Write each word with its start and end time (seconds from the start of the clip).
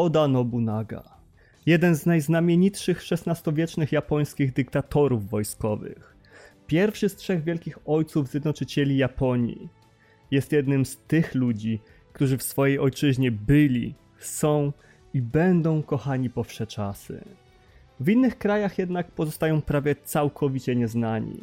Oda 0.00 0.28
Nobunaga. 0.28 1.02
Jeden 1.66 1.94
z 1.94 2.06
najznamienitszych 2.06 3.02
XVI-wiecznych 3.12 3.92
japońskich 3.92 4.52
dyktatorów 4.52 5.30
wojskowych. 5.30 6.16
Pierwszy 6.66 7.08
z 7.08 7.16
trzech 7.16 7.44
wielkich 7.44 7.78
ojców 7.84 8.28
zjednoczycieli 8.28 8.96
Japonii. 8.96 9.68
Jest 10.30 10.52
jednym 10.52 10.86
z 10.86 10.96
tych 10.96 11.34
ludzi, 11.34 11.80
którzy 12.12 12.38
w 12.38 12.42
swojej 12.42 12.78
ojczyźnie 12.78 13.32
byli, 13.32 13.94
są 14.18 14.72
i 15.14 15.22
będą 15.22 15.82
kochani 15.82 16.30
po 16.30 16.44
wsze 16.44 16.66
czasy. 16.66 17.24
W 18.00 18.08
innych 18.08 18.38
krajach 18.38 18.78
jednak 18.78 19.10
pozostają 19.10 19.62
prawie 19.62 19.96
całkowicie 20.04 20.76
nieznani. 20.76 21.40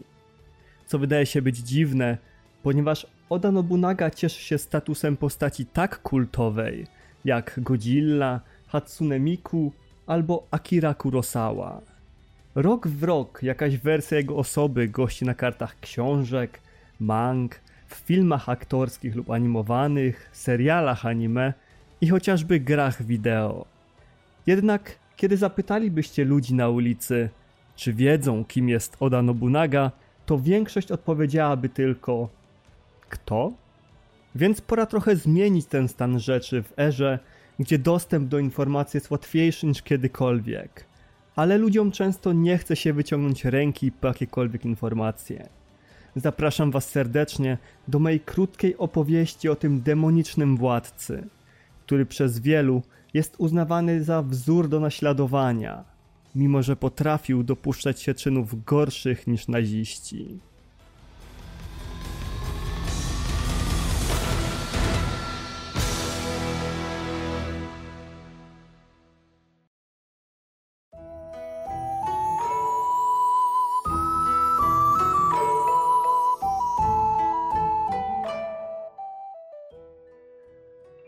Co 0.85 0.99
wydaje 0.99 1.25
się 1.25 1.41
być 1.41 1.57
dziwne, 1.57 2.17
ponieważ 2.63 3.07
Oda 3.29 3.51
Nobunaga 3.51 4.11
cieszy 4.11 4.41
się 4.41 4.57
statusem 4.57 5.17
postaci 5.17 5.65
tak 5.65 6.01
kultowej 6.01 6.96
jak 7.25 7.53
Godzilla, 7.57 8.41
Hatsune 8.67 9.19
Miku 9.19 9.71
albo 10.07 10.47
Akira 10.51 10.93
Kurosawa. 10.93 11.81
Rok 12.55 12.87
w 12.87 13.03
rok 13.03 13.43
jakaś 13.43 13.77
wersja 13.77 14.17
jego 14.17 14.35
osoby 14.35 14.87
gości 14.87 15.25
na 15.25 15.33
kartach 15.33 15.79
książek, 15.79 16.59
mang, 16.99 17.59
w 17.87 17.95
filmach 17.95 18.49
aktorskich 18.49 19.15
lub 19.15 19.31
animowanych, 19.31 20.29
serialach 20.33 21.05
anime 21.05 21.53
i 22.01 22.07
chociażby 22.07 22.59
grach 22.59 23.03
wideo. 23.03 23.65
Jednak 24.47 24.99
kiedy 25.15 25.37
zapytalibyście 25.37 26.25
ludzi 26.25 26.53
na 26.53 26.69
ulicy, 26.69 27.29
czy 27.75 27.93
wiedzą 27.93 28.45
kim 28.45 28.69
jest 28.69 28.97
Oda 28.99 29.21
Nobunaga, 29.21 29.91
to 30.25 30.39
większość 30.39 30.91
odpowiedziałaby 30.91 31.69
tylko 31.69 32.29
kto? 33.09 33.51
Więc 34.35 34.61
pora 34.61 34.85
trochę 34.85 35.15
zmienić 35.15 35.65
ten 35.65 35.87
stan 35.87 36.19
rzeczy 36.19 36.63
w 36.63 36.79
erze, 36.79 37.19
gdzie 37.59 37.79
dostęp 37.79 38.29
do 38.29 38.39
informacji 38.39 38.97
jest 38.97 39.11
łatwiejszy 39.11 39.65
niż 39.65 39.81
kiedykolwiek. 39.81 40.85
Ale 41.35 41.57
ludziom 41.57 41.91
często 41.91 42.33
nie 42.33 42.57
chce 42.57 42.75
się 42.75 42.93
wyciągnąć 42.93 43.45
ręki 43.45 43.91
po 43.91 44.07
jakiekolwiek 44.07 44.65
informacje. 44.65 45.49
Zapraszam 46.15 46.71
Was 46.71 46.89
serdecznie 46.89 47.57
do 47.87 47.99
mojej 47.99 48.19
krótkiej 48.19 48.77
opowieści 48.77 49.49
o 49.49 49.55
tym 49.55 49.81
demonicznym 49.81 50.57
władcy, 50.57 51.27
który 51.85 52.05
przez 52.05 52.39
wielu 52.39 52.81
jest 53.13 53.35
uznawany 53.37 54.03
za 54.03 54.23
wzór 54.23 54.69
do 54.69 54.79
naśladowania, 54.79 55.83
mimo 56.35 56.63
że 56.63 56.75
potrafił 56.75 57.43
dopuszczać 57.43 58.01
się 58.01 58.13
czynów 58.13 58.63
gorszych 58.63 59.27
niż 59.27 59.47
naziści. 59.47 60.39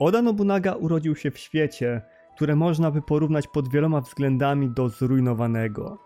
Oda 0.10 0.22
Nobunaga 0.22 0.74
urodził 0.74 1.16
się 1.16 1.32
w 1.32 1.38
świecie, 1.38 2.02
które 2.36 2.56
można 2.56 2.92
by 2.92 3.02
porównać 3.02 3.48
pod 3.48 3.72
wieloma 3.72 4.02
względami 4.02 4.70
do 4.70 4.90
zrujnowanego, 4.90 5.98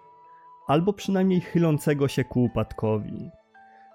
albo 0.67 0.93
przynajmniej 0.93 1.41
chylącego 1.41 2.07
się 2.07 2.23
ku 2.23 2.43
upadkowi. 2.43 3.29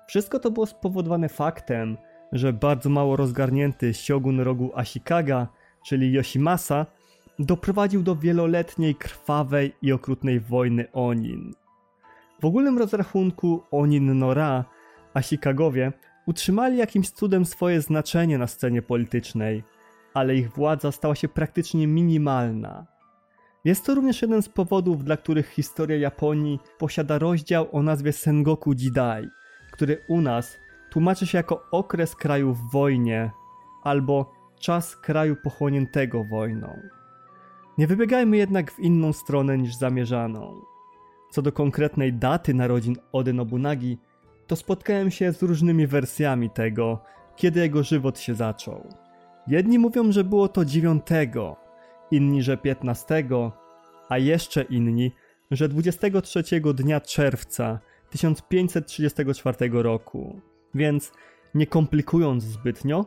Wszystko 0.06 0.38
to 0.38 0.50
było 0.50 0.66
spowodowane 0.66 1.28
faktem, 1.28 1.96
że 2.32 2.52
bardzo 2.52 2.91
mało 2.91 3.16
rozgarnięty 3.16 3.94
siogun 3.94 4.41
rogu 4.41 4.70
Ashikaga, 4.74 5.48
czyli 5.86 6.12
Yoshimasa, 6.12 6.86
doprowadził 7.38 8.02
do 8.02 8.16
wieloletniej 8.16 8.94
krwawej 8.94 9.72
i 9.82 9.92
okrutnej 9.92 10.40
wojny 10.40 10.92
Onin. 10.92 11.54
W 12.40 12.44
ogólnym 12.44 12.78
rozrachunku 12.78 13.62
Onin 13.70 14.19
Nora 14.19 14.64
Ashikagowie 15.14 15.92
utrzymali 16.26 16.76
jakimś 16.76 17.10
cudem 17.10 17.44
swoje 17.44 17.80
znaczenie 17.80 18.38
na 18.38 18.46
scenie 18.46 18.82
politycznej– 18.82 19.62
ale 20.14 20.36
ich 20.36 20.52
władza 20.52 20.92
stała 20.92 21.14
się 21.14 21.28
praktycznie 21.28 21.86
minimalna. 21.86 22.86
Jest 23.64 23.86
to 23.86 23.94
również 23.94 24.22
jeden 24.22 24.42
z 24.42 24.48
powodów, 24.48 25.04
dla 25.04 25.16
których 25.16 25.48
historia 25.48 25.96
Japonii 25.96 26.60
posiada 26.78 27.19
rozdział 27.19 27.69
o 27.72 27.82
nazwie 27.82 28.12
Sengoku 28.12 28.74
Jidai, 28.74 29.28
który 29.72 30.04
u 30.08 30.20
nas 30.20 30.56
tłumaczy 30.91 31.26
się 31.26 31.38
jako 31.38 31.62
okres 31.70 32.16
kraju 32.16 32.54
w 32.54 32.70
wojnie 32.72 33.30
albo 33.82 34.32
czas 34.60 34.96
kraju 34.96 35.36
pochłoniętego 35.44 36.25
wojną. 36.25 36.82
Nie 37.78 37.86
wybiegajmy 37.86 38.36
jednak 38.36 38.72
w 38.72 38.80
inną 38.80 39.12
stronę 39.12 39.58
niż 39.58 39.75
zamierzaną. 39.75 40.60
Co 41.30 41.42
do 41.42 41.52
konkretnej 41.52 42.12
daty 42.12 42.54
narodzin 42.54 42.96
Ody 43.12 43.32
Nobunagi, 43.32 43.98
to 44.46 44.56
spotkałem 44.56 45.10
się 45.10 45.32
z 45.32 45.42
różnymi 45.42 45.86
wersjami 45.86 46.50
tego, 46.50 47.02
kiedy 47.36 47.60
jego 47.60 47.82
żywot 47.82 48.19
się 48.19 48.34
zaczął. 48.34 49.07
Jedni 49.48 49.78
mówią, 49.78 50.12
że 50.12 50.25
było 50.25 50.48
to 50.48 50.64
dziewiątego, 50.64 51.56
inni, 52.10 52.42
że 52.42 52.56
piętnastego, 52.56 53.53
a 54.09 54.19
jeszcze 54.19 54.62
inni, 54.62 55.12
że 55.50 55.69
23 55.69 56.42
dnia 56.75 57.00
czerwca 57.00 57.78
1534 58.10 59.56
roku. 59.72 60.41
Więc 60.75 61.12
nie 61.54 61.66
komplikując 61.66 62.44
zbytnio, 62.44 63.06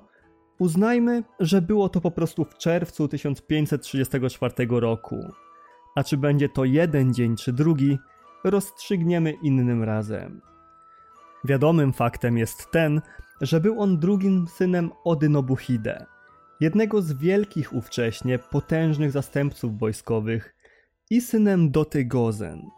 uznajmy, 0.59 1.23
że 1.39 1.61
było 1.61 1.89
to 1.89 2.01
po 2.01 2.11
prostu 2.11 2.45
w 2.45 2.57
czerwcu 2.57 3.07
1534 3.07 4.53
roku. 4.69 5.17
A 5.95 6.03
czy 6.03 6.17
będzie 6.17 6.49
to 6.49 6.65
jeden 6.65 7.13
dzień 7.13 7.35
czy 7.35 7.53
drugi, 7.53 7.99
rozstrzygniemy 8.43 9.31
innym 9.31 9.83
razem. 9.83 10.41
Wiadomym 11.43 11.93
faktem 11.93 12.37
jest 12.37 12.71
ten, 12.71 13.01
że 13.41 13.59
był 13.59 13.81
on 13.81 13.99
drugim 13.99 14.47
synem 14.47 14.91
Ody 15.03 15.29
Nobuhide, 15.29 16.05
jednego 16.61 17.01
z 17.01 17.13
wielkich 17.13 17.73
ówcześnie 17.73 18.39
potężnych 18.39 19.11
zastępców 19.11 19.79
wojskowych 19.79 20.55
i 21.09 21.21
synem 21.21 21.71
Doty 21.71 22.05
Gozen, 22.05 22.69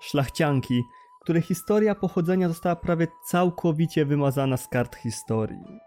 szlachcianki, 0.00 0.82
której 1.22 1.42
historia 1.42 1.94
pochodzenia 1.94 2.48
została 2.48 2.76
prawie 2.76 3.06
całkowicie 3.26 4.04
wymazana 4.04 4.56
z 4.56 4.68
kart 4.68 4.96
historii. 4.96 5.80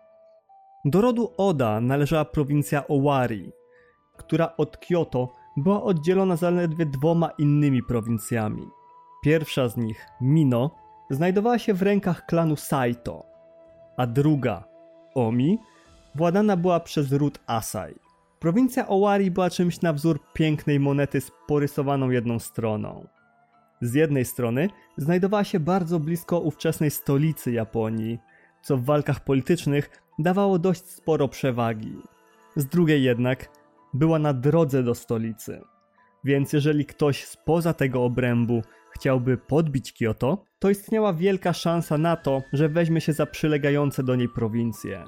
Do 0.85 1.01
rodu 1.01 1.33
Oda 1.37 1.81
należała 1.81 2.25
prowincja 2.25 2.87
Owari, 2.87 3.51
która 4.17 4.55
od 4.57 4.77
Kyoto 4.77 5.35
była 5.57 5.83
oddzielona 5.83 6.35
zaledwie 6.35 6.85
dwoma 6.85 7.29
innymi 7.37 7.83
prowincjami. 7.83 8.67
Pierwsza 9.23 9.67
z 9.67 9.77
nich, 9.77 10.05
Mino, 10.21 10.75
znajdowała 11.09 11.59
się 11.59 11.73
w 11.73 11.81
rękach 11.81 12.25
klanu 12.25 12.55
Saito, 12.55 13.25
a 13.97 14.07
druga, 14.07 14.63
Omi, 15.15 15.59
władana 16.15 16.57
była 16.57 16.79
przez 16.79 17.11
ród 17.11 17.39
Asai. 17.47 17.95
Prowincja 18.39 18.87
Owari 18.87 19.31
była 19.31 19.49
czymś 19.49 19.81
na 19.81 19.93
wzór 19.93 20.19
pięknej 20.33 20.79
monety 20.79 21.21
z 21.21 21.31
porysowaną 21.47 22.09
jedną 22.09 22.39
stroną. 22.39 23.07
Z 23.81 23.93
jednej 23.93 24.25
strony 24.25 24.69
znajdowała 24.97 25.43
się 25.43 25.59
bardzo 25.59 25.99
blisko 25.99 26.39
ówczesnej 26.39 26.91
stolicy 26.91 27.51
Japonii, 27.51 28.19
co 28.61 28.77
w 28.77 28.85
walkach 28.85 29.23
politycznych 29.23 29.89
dawało 30.19 30.59
dość 30.59 30.87
sporo 30.87 31.27
przewagi. 31.27 31.97
Z 32.55 32.65
drugiej 32.65 33.03
jednak 33.03 33.49
była 33.93 34.19
na 34.19 34.33
drodze 34.33 34.83
do 34.83 34.95
stolicy. 34.95 35.61
Więc 36.23 36.53
jeżeli 36.53 36.85
ktoś 36.85 37.25
spoza 37.25 37.73
tego 37.73 38.03
obrębu 38.03 38.61
chciałby 38.91 39.37
podbić 39.37 39.93
Kyoto, 39.93 40.43
to 40.59 40.69
istniała 40.69 41.13
wielka 41.13 41.53
szansa 41.53 41.97
na 41.97 42.15
to, 42.15 42.41
że 42.53 42.69
weźmie 42.69 43.01
się 43.01 43.13
za 43.13 43.25
przylegające 43.25 44.03
do 44.03 44.15
niej 44.15 44.29
prowincje 44.29 45.05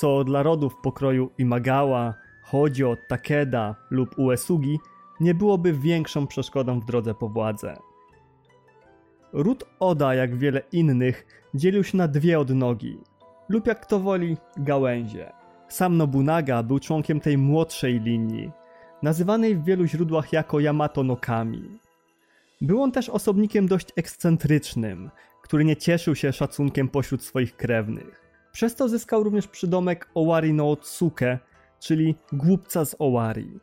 co 0.00 0.24
dla 0.24 0.42
rodów 0.42 0.76
pokroju 0.76 1.30
Imagawa, 1.38 2.14
Hojo, 2.42 2.96
Takeda 3.08 3.74
lub 3.90 4.18
Uesugi 4.18 4.78
nie 5.20 5.34
byłoby 5.34 5.72
większą 5.72 6.26
przeszkodą 6.26 6.80
w 6.80 6.84
drodze 6.84 7.14
po 7.14 7.28
władzę. 7.28 7.76
Ród 9.32 9.64
Oda, 9.80 10.14
jak 10.14 10.36
wiele 10.36 10.62
innych, 10.72 11.26
dzielił 11.54 11.84
się 11.84 11.98
na 11.98 12.08
dwie 12.08 12.40
odnogi, 12.40 12.98
lub 13.48 13.66
jak 13.66 13.80
kto 13.80 14.00
woli, 14.00 14.36
gałęzie. 14.56 15.32
Sam 15.68 15.96
Nobunaga 15.96 16.62
był 16.62 16.78
członkiem 16.78 17.20
tej 17.20 17.38
młodszej 17.38 18.00
linii, 18.00 18.50
nazywanej 19.02 19.56
w 19.56 19.64
wielu 19.64 19.86
źródłach 19.86 20.32
jako 20.32 20.60
Yamato 20.60 21.04
no 21.04 21.16
Kami. 21.16 21.78
Był 22.60 22.82
on 22.82 22.92
też 22.92 23.08
osobnikiem 23.08 23.68
dość 23.68 23.88
ekscentrycznym, 23.96 25.10
który 25.42 25.64
nie 25.64 25.76
cieszył 25.76 26.14
się 26.14 26.32
szacunkiem 26.32 26.88
pośród 26.88 27.22
swoich 27.22 27.56
krewnych. 27.56 28.27
Przez 28.52 28.74
to 28.74 28.88
zyskał 28.88 29.22
również 29.22 29.48
przydomek 29.48 30.08
Owari 30.14 30.52
no 30.52 30.70
Otsuke, 30.70 31.38
czyli 31.80 32.14
głupca 32.32 32.84
z 32.84 32.96
Owari. 32.98 33.60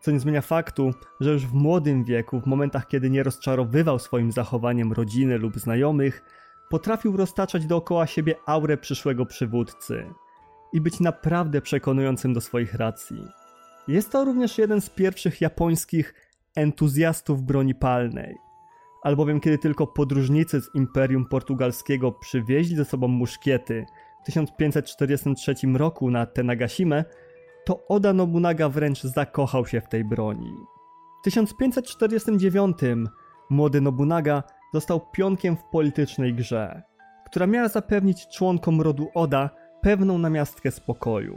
Co 0.00 0.10
nie 0.10 0.20
zmienia 0.20 0.40
faktu, 0.40 0.90
że 1.20 1.32
już 1.32 1.46
w 1.46 1.54
młodym 1.54 2.04
wieku, 2.04 2.40
w 2.40 2.46
momentach 2.46 2.88
kiedy 2.88 3.10
nie 3.10 3.22
rozczarowywał 3.22 3.98
swoim 3.98 4.32
zachowaniem 4.32 4.92
rodziny 4.92 5.38
lub 5.38 5.58
znajomych, 5.58 6.22
potrafił 6.70 7.16
roztaczać 7.16 7.66
dookoła 7.66 8.06
siebie 8.06 8.34
aurę 8.46 8.76
przyszłego 8.76 9.26
przywódcy 9.26 10.06
i 10.72 10.80
być 10.80 11.00
naprawdę 11.00 11.60
przekonującym 11.60 12.34
do 12.34 12.40
swoich 12.40 12.74
racji. 12.74 13.24
Jest 13.88 14.12
to 14.12 14.24
również 14.24 14.58
jeden 14.58 14.80
z 14.80 14.90
pierwszych 14.90 15.40
japońskich 15.40 16.14
entuzjastów 16.54 17.42
broni 17.42 17.74
palnej, 17.74 18.36
albowiem 19.02 19.40
kiedy 19.40 19.58
tylko 19.58 19.86
podróżnicy 19.86 20.60
z 20.60 20.74
Imperium 20.74 21.26
Portugalskiego 21.26 22.12
przywieźli 22.12 22.76
ze 22.76 22.84
sobą 22.84 23.08
muszkiety 23.08 23.86
1543 24.28 25.54
roku 25.74 26.10
na 26.10 26.26
Tenagasime, 26.26 27.04
to 27.64 27.86
Oda 27.88 28.12
Nobunaga 28.12 28.68
wręcz 28.68 29.02
zakochał 29.02 29.66
się 29.66 29.80
w 29.80 29.88
tej 29.88 30.04
broni. 30.04 30.54
W 31.20 31.24
1549 31.24 32.76
młody 33.50 33.80
Nobunaga 33.80 34.42
został 34.74 35.00
pionkiem 35.12 35.56
w 35.56 35.64
politycznej 35.72 36.34
grze, 36.34 36.82
która 37.26 37.46
miała 37.46 37.68
zapewnić 37.68 38.28
członkom 38.28 38.80
rodu 38.80 39.08
Oda 39.14 39.50
pewną 39.82 40.18
namiastkę 40.18 40.70
spokoju. 40.70 41.36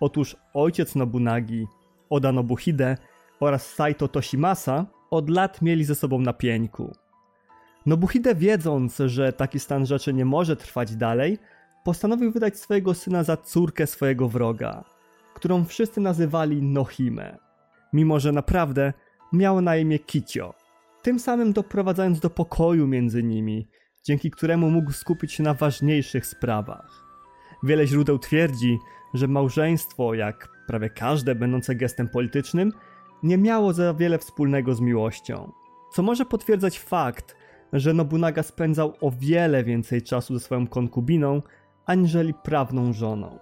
Otóż 0.00 0.36
ojciec 0.54 0.94
Nobunagi, 0.94 1.66
Oda 2.10 2.32
Nobuhide 2.32 2.96
oraz 3.40 3.66
Saito 3.74 4.08
Toshimasa 4.08 4.86
od 5.10 5.30
lat 5.30 5.62
mieli 5.62 5.84
ze 5.84 5.94
sobą 5.94 6.22
na. 6.22 6.92
Nobuhide 7.86 8.34
wiedząc, 8.34 8.98
że 9.06 9.32
taki 9.32 9.60
stan 9.60 9.86
rzeczy 9.86 10.14
nie 10.14 10.24
może 10.24 10.56
trwać 10.56 10.96
dalej, 10.96 11.38
postanowił 11.84 12.32
wydać 12.32 12.58
swojego 12.58 12.94
syna 12.94 13.24
za 13.24 13.36
córkę 13.36 13.86
swojego 13.86 14.28
wroga, 14.28 14.84
którą 15.34 15.64
wszyscy 15.64 16.00
nazywali 16.00 16.62
Nohime, 16.62 17.38
mimo 17.92 18.20
że 18.20 18.32
naprawdę 18.32 18.92
miał 19.32 19.60
na 19.60 19.76
imię 19.76 19.98
Kicio, 19.98 20.54
tym 21.02 21.18
samym 21.18 21.52
doprowadzając 21.52 22.20
do 22.20 22.30
pokoju 22.30 22.86
między 22.86 23.22
nimi, 23.22 23.68
dzięki 24.04 24.30
któremu 24.30 24.70
mógł 24.70 24.92
skupić 24.92 25.32
się 25.32 25.42
na 25.42 25.54
ważniejszych 25.54 26.26
sprawach. 26.26 27.04
Wiele 27.62 27.86
źródeł 27.86 28.18
twierdzi, 28.18 28.78
że 29.14 29.28
małżeństwo, 29.28 30.14
jak 30.14 30.48
prawie 30.66 30.90
każde 30.90 31.34
będące 31.34 31.74
gestem 31.74 32.08
politycznym, 32.08 32.72
nie 33.22 33.38
miało 33.38 33.72
za 33.72 33.94
wiele 33.94 34.18
wspólnego 34.18 34.74
z 34.74 34.80
miłością, 34.80 35.52
co 35.92 36.02
może 36.02 36.24
potwierdzać 36.24 36.78
fakt, 36.78 37.36
że 37.72 37.94
Nobunaga 37.94 38.42
spędzał 38.42 38.94
o 39.00 39.10
wiele 39.10 39.64
więcej 39.64 40.02
czasu 40.02 40.34
ze 40.34 40.40
swoją 40.40 40.66
konkubiną, 40.66 41.42
aniżeli 41.86 42.34
prawną 42.34 42.92
żoną. 42.92 43.38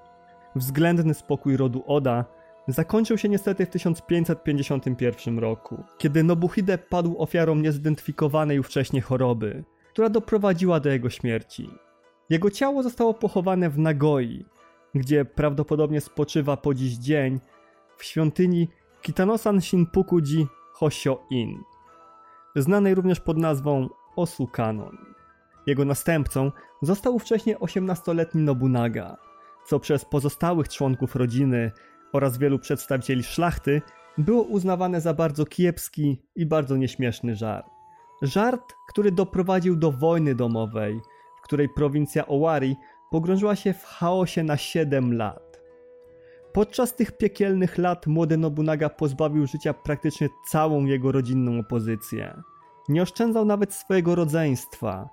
Względny 0.56 1.14
spokój 1.14 1.56
rodu 1.56 1.82
Oda 1.86 2.24
zakończył 2.68 3.18
się 3.18 3.28
niestety 3.28 3.66
w 3.66 3.70
1551 3.70 5.38
roku, 5.38 5.84
kiedy 5.98 6.22
Nobuhide 6.22 6.78
padł 6.78 7.14
ofiarą 7.18 7.54
niezidentyfikowanej 7.54 8.56
już 8.56 8.66
wcześniej 8.66 9.02
choroby, 9.02 9.64
która 9.90 10.08
doprowadziła 10.08 10.80
do 10.80 10.90
jego 10.90 11.10
śmierci. 11.10 11.70
Jego 12.30 12.50
ciało 12.50 12.82
zostało 12.82 13.14
pochowane 13.14 13.70
w 13.70 13.78
Nagoi, 13.78 14.44
gdzie 14.94 15.24
prawdopodobnie 15.24 16.00
spoczywa 16.00 16.56
po 16.56 16.74
dziś 16.74 16.92
dzień 16.92 17.40
w 17.96 18.04
świątyni 18.04 18.68
Kitanosan 19.02 19.60
Shinpukuji 19.60 20.46
Hosho-in, 20.72 21.62
znanej 22.56 22.94
również 22.94 23.20
pod 23.20 23.38
nazwą 23.38 23.88
Osukanon. 24.16 25.11
Jego 25.66 25.84
następcą 25.84 26.52
został 26.82 27.18
wcześniej 27.18 27.56
18-letni 27.56 28.42
Nobunaga, 28.42 29.16
co 29.66 29.80
przez 29.80 30.04
pozostałych 30.04 30.68
członków 30.68 31.16
rodziny 31.16 31.72
oraz 32.12 32.38
wielu 32.38 32.58
przedstawicieli 32.58 33.22
szlachty 33.22 33.82
było 34.18 34.42
uznawane 34.42 35.00
za 35.00 35.14
bardzo 35.14 35.46
kiepski 35.46 36.22
i 36.36 36.46
bardzo 36.46 36.76
nieśmieszny 36.76 37.36
żart. 37.36 37.66
Żart, 38.22 38.74
który 38.88 39.12
doprowadził 39.12 39.76
do 39.76 39.92
wojny 39.92 40.34
domowej, 40.34 41.00
w 41.38 41.42
której 41.42 41.68
prowincja 41.68 42.26
Owari 42.26 42.76
pogrążyła 43.10 43.56
się 43.56 43.72
w 43.72 43.84
chaosie 43.84 44.42
na 44.42 44.56
7 44.56 45.16
lat. 45.16 45.60
Podczas 46.52 46.96
tych 46.96 47.16
piekielnych 47.16 47.78
lat 47.78 48.06
młody 48.06 48.36
Nobunaga 48.36 48.88
pozbawił 48.88 49.46
życia 49.46 49.74
praktycznie 49.74 50.28
całą 50.48 50.84
jego 50.84 51.12
rodzinną 51.12 51.58
opozycję. 51.58 52.42
Nie 52.88 53.02
oszczędzał 53.02 53.44
nawet 53.44 53.74
swojego 53.74 54.14
rodzeństwa, 54.14 55.08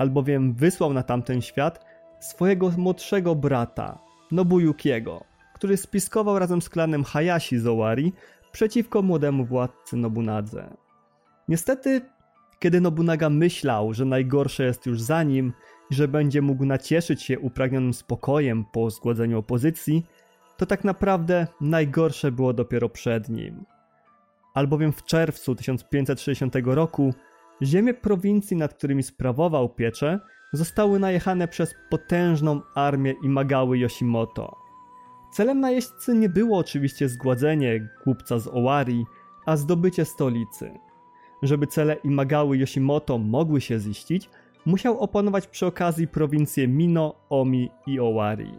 albowiem 0.00 0.54
wysłał 0.54 0.92
na 0.92 1.02
tamten 1.02 1.42
świat 1.42 1.84
swojego 2.20 2.70
młodszego 2.76 3.34
brata, 3.34 3.98
Nobuyukiego, 4.30 5.24
który 5.54 5.76
spiskował 5.76 6.38
razem 6.38 6.62
z 6.62 6.68
klanem 6.68 7.04
Hayashi 7.04 7.58
z 7.58 7.66
Owari 7.66 8.12
przeciwko 8.52 9.02
młodemu 9.02 9.44
władcy 9.44 9.96
Nobunadze. 9.96 10.76
Niestety, 11.48 12.00
kiedy 12.58 12.80
Nobunaga 12.80 13.30
myślał, 13.30 13.94
że 13.94 14.04
najgorsze 14.04 14.64
jest 14.64 14.86
już 14.86 15.00
za 15.02 15.22
nim 15.22 15.52
i 15.90 15.94
że 15.94 16.08
będzie 16.08 16.42
mógł 16.42 16.64
nacieszyć 16.64 17.22
się 17.22 17.38
upragnionym 17.38 17.94
spokojem 17.94 18.64
po 18.72 18.90
zgładzeniu 18.90 19.38
opozycji, 19.38 20.06
to 20.56 20.66
tak 20.66 20.84
naprawdę 20.84 21.46
najgorsze 21.60 22.32
było 22.32 22.52
dopiero 22.52 22.88
przed 22.88 23.28
nim. 23.28 23.64
Albowiem 24.54 24.92
w 24.92 25.04
czerwcu 25.04 25.54
1560 25.54 26.54
roku 26.64 27.14
ziemie 27.62 27.94
prowincji, 27.94 28.56
nad 28.56 28.74
którymi 28.74 29.02
sprawował 29.02 29.68
pieczę, 29.68 30.20
zostały 30.52 30.98
najechane 30.98 31.48
przez 31.48 31.74
potężną 31.90 32.60
armię 32.74 33.14
Imagały 33.22 33.78
Yoshimoto. 33.78 34.56
Celem 35.32 35.60
najeźdźcy 35.60 36.14
nie 36.14 36.28
było 36.28 36.58
oczywiście 36.58 37.08
zgładzenie 37.08 37.88
głupca 38.04 38.38
z 38.38 38.48
Owari, 38.48 39.04
a 39.46 39.56
zdobycie 39.56 40.04
stolicy. 40.04 40.70
Żeby 41.42 41.66
cele 41.66 41.94
Imagały 41.94 42.58
Yoshimoto 42.58 43.18
mogły 43.18 43.60
się 43.60 43.78
ziścić, 43.78 44.30
musiał 44.66 45.00
opanować 45.00 45.46
przy 45.46 45.66
okazji 45.66 46.08
prowincje 46.08 46.68
Mino, 46.68 47.14
Omi 47.30 47.70
i 47.86 48.00
Owari, 48.00 48.54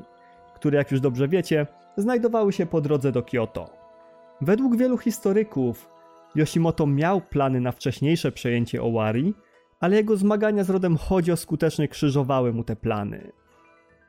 które 0.56 0.78
jak 0.78 0.92
już 0.92 1.00
dobrze 1.02 1.28
wiecie, 1.28 1.68
znajdowały 1.98 2.54
się 2.54 2.66
po 2.66 2.82
drodze 2.82 3.12
do 3.12 3.24
Kyoto. 3.24 3.70
Według 4.42 4.78
wielu 4.78 4.98
historyków 4.98 5.90
Yoshimoto 6.36 6.88
miał 6.88 7.22
plany 7.22 7.62
na 7.62 7.72
wcześniejsze 7.72 8.32
przejęcie 8.32 8.84
Owari, 8.84 9.34
ale 9.80 9.96
jego 9.96 10.18
zmagania 10.18 10.64
z 10.64 10.70
rodem 10.70 10.98
Hojo 10.98 11.38
skutecznie 11.38 11.88
krzyżowały 11.88 12.54
mu 12.54 12.64
te 12.64 12.76
plany. 12.76 13.32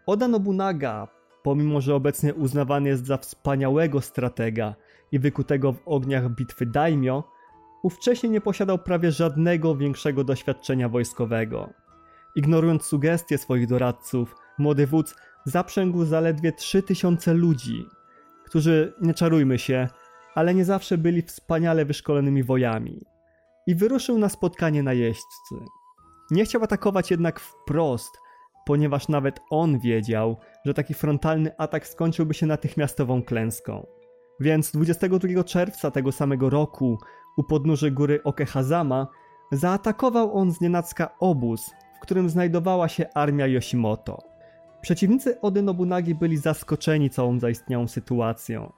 Oda 0.07 0.29
Nobunaga, 0.29 1.09
pomimo 1.43 1.81
że 1.81 1.95
obecnie 1.95 2.35
uznawany 2.35 2.89
jest 2.89 3.07
za 3.07 3.17
wspaniałego 3.17 4.01
stratega 4.01 4.75
i 5.13 5.19
wykutego 5.19 5.73
w 5.73 5.81
ogniach 5.85 6.31
bitwy 6.31 6.67
daimyo, 6.67 7.25
ówcześnie 7.83 8.29
nie 8.29 8.41
posiadał 8.41 8.79
prawie 8.79 9.13
żadnego 9.13 9.77
większego 9.77 10.25
doświadczenia 10.25 10.89
wojskowego. 10.89 11.73
Ignorując 12.35 12.83
sugestie 12.83 13.39
swoich 13.39 13.67
doradców, 13.67 14.37
młody 14.59 14.87
wódz 14.87 15.17
zaprzęgł 15.45 16.05
zaledwie 16.05 16.53
3000 16.53 17.35
ludzi, 17.35 17.87
którzy, 18.45 18.93
nie 19.01 19.15
czarujmy 19.15 19.59
się, 19.59 19.89
ale 20.35 20.55
nie 20.55 20.65
zawsze 20.65 20.99
byli 20.99 21.23
wspaniale 21.23 21.85
wyszkolonymi 21.85 22.43
wojami. 22.43 23.01
I 23.67 23.75
wyruszył 23.75 24.19
na 24.19 24.29
spotkanie 24.29 24.83
najeźdźcy. 24.83 25.55
Nie 26.31 26.45
chciał 26.45 26.65
atakować 26.65 27.11
jednak 27.11 27.41
wprost, 27.41 28.19
ponieważ 28.67 29.09
nawet 29.09 29.41
on 29.51 29.79
wiedział, 29.79 30.37
że 30.65 30.75
taki 30.75 30.95
frontalny 30.95 31.57
atak 31.59 31.87
skończyłby 31.87 32.35
się 32.35 32.47
natychmiastową 32.47 33.23
klęską. 33.23 33.87
Więc 34.41 34.73
22 34.73 35.45
czerwca 35.45 35.91
tego 35.91 36.13
samego 36.13 36.51
roku, 36.51 36.99
u 37.37 37.45
podnóży 37.45 37.91
góry 37.91 38.23
Okehazama, 38.25 39.07
zaatakował 39.53 40.35
on 40.37 40.53
znienacka 40.53 41.15
obóz, 41.21 41.71
w 41.97 42.01
którym 42.01 42.31
znajdowała 42.31 42.89
się 42.89 43.07
armia 43.15 43.47
Yoshimoto. 43.47 44.19
Przeciwnicy 44.81 45.41
Ody 45.41 45.63
Nobunagi 45.63 46.15
byli 46.15 46.37
zaskoczeni 46.37 47.11
całą 47.11 47.39
zaistniałą 47.39 47.89
sytuacją 47.89 48.73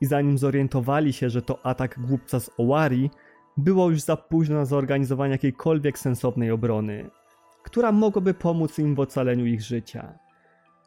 i 0.00 0.06
zanim 0.06 0.38
zorientowali 0.38 1.12
się, 1.12 1.30
że 1.30 1.42
to 1.42 1.66
atak 1.66 2.00
głupca 2.00 2.40
z 2.40 2.50
Owari, 2.58 3.10
było 3.56 3.90
już 3.90 4.00
za 4.00 4.16
późno 4.16 4.56
na 4.56 4.64
zorganizowanie 4.64 5.32
jakiejkolwiek 5.32 5.98
sensownej 5.98 6.50
obrony, 6.50 7.10
która 7.62 7.92
mogłaby 7.92 8.34
pomóc 8.34 8.78
im 8.78 8.94
w 8.94 9.00
ocaleniu 9.00 9.46
ich 9.46 9.62
życia. 9.62 10.18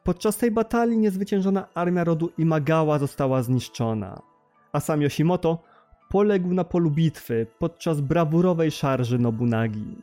Podczas 0.04 0.38
tej 0.38 0.52
batalii 0.52 0.98
niezwyciężona 0.98 1.68
armia 1.74 2.04
rodu 2.04 2.32
Imagawa 2.38 3.00
została 3.00 3.44
zniszczona, 3.44 4.22
a 4.72 4.80
sam 4.80 5.02
Yoshimoto 5.02 5.64
poległ 6.10 6.54
na 6.54 6.64
polu 6.64 6.92
bitwy 6.92 7.48
podczas 7.60 8.02
brawurowej 8.02 8.72
szarży 8.72 9.20
Nobunagi. 9.20 9.96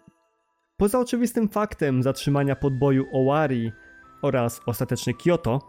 Poza 0.76 0.98
oczywistym 0.98 1.48
faktem 1.48 2.02
zatrzymania 2.02 2.56
podboju 2.56 3.04
Owari 3.12 3.72
oraz 4.22 4.60
ostatecznie 4.66 5.14
Kyoto, 5.14 5.60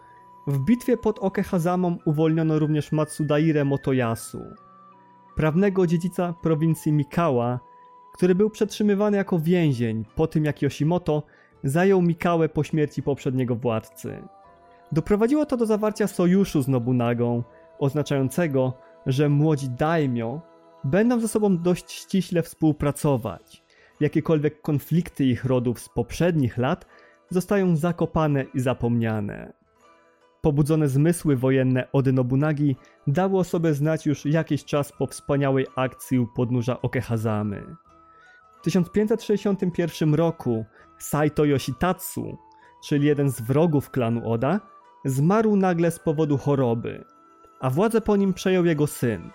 w 0.49 0.59
bitwie 0.59 0.97
pod 0.97 1.19
Okehazamą 1.19 1.97
uwolniono 2.05 2.59
również 2.59 2.91
Matsudaire 2.91 3.65
Motoyasu, 3.65 4.43
prawnego 5.35 5.87
dziedzica 5.87 6.33
prowincji 6.41 6.91
Mikawa, 6.91 7.59
który 8.13 8.35
był 8.35 8.49
przetrzymywany 8.49 9.17
jako 9.17 9.39
więzień 9.39 10.05
po 10.15 10.27
tym 10.27 10.45
jak 10.45 10.61
Yoshimoto 10.61 11.23
zajął 11.63 12.01
Mikałę 12.01 12.49
po 12.49 12.63
śmierci 12.63 13.03
poprzedniego 13.03 13.55
władcy. 13.55 14.23
Doprowadziło 14.91 15.45
to 15.45 15.57
do 15.57 15.65
zawarcia 15.65 16.07
sojuszu 16.07 16.61
z 16.61 16.67
Nobunagą, 16.67 17.43
oznaczającego, 17.79 18.73
że 19.05 19.29
młodzi 19.29 19.69
daimyo 19.69 20.41
będą 20.83 21.19
ze 21.19 21.27
sobą 21.27 21.57
dość 21.57 21.91
ściśle 21.91 22.43
współpracować. 22.43 23.63
Jakiekolwiek 23.99 24.61
konflikty 24.61 25.25
ich 25.25 25.45
rodów 25.45 25.79
z 25.79 25.89
poprzednich 25.89 26.57
lat 26.57 26.85
zostają 27.29 27.75
zakopane 27.75 28.45
i 28.53 28.59
zapomniane. 28.59 29.58
Pobudzone 30.41 30.87
zmysły 30.87 31.35
wojenne 31.35 31.91
Ody 31.91 32.13
Nobunagi 32.13 32.75
dały 33.07 33.37
o 33.37 33.43
sobie 33.43 33.73
znać 33.73 34.05
już 34.05 34.25
jakiś 34.25 34.65
czas 34.65 34.91
po 34.91 35.07
wspaniałej 35.07 35.67
akcji 35.75 36.19
u 36.19 36.27
podnóża 36.27 36.81
Okehazamy. 36.81 37.75
W 38.59 38.61
1561 38.61 40.13
roku 40.13 40.65
Saito 40.97 41.45
Yoshitatsu, 41.45 42.37
czyli 42.83 43.07
jeden 43.07 43.29
z 43.29 43.41
wrogów 43.41 43.89
klanu 43.89 44.31
Oda, 44.31 44.59
zmarł 45.05 45.55
nagle 45.55 45.91
z 45.91 45.99
powodu 45.99 46.37
choroby, 46.37 47.05
a 47.59 47.69
władzę 47.69 48.01
po 48.01 48.15
nim 48.15 48.33
przejął 48.33 48.65
jego 48.65 48.87
syn, 48.87 49.29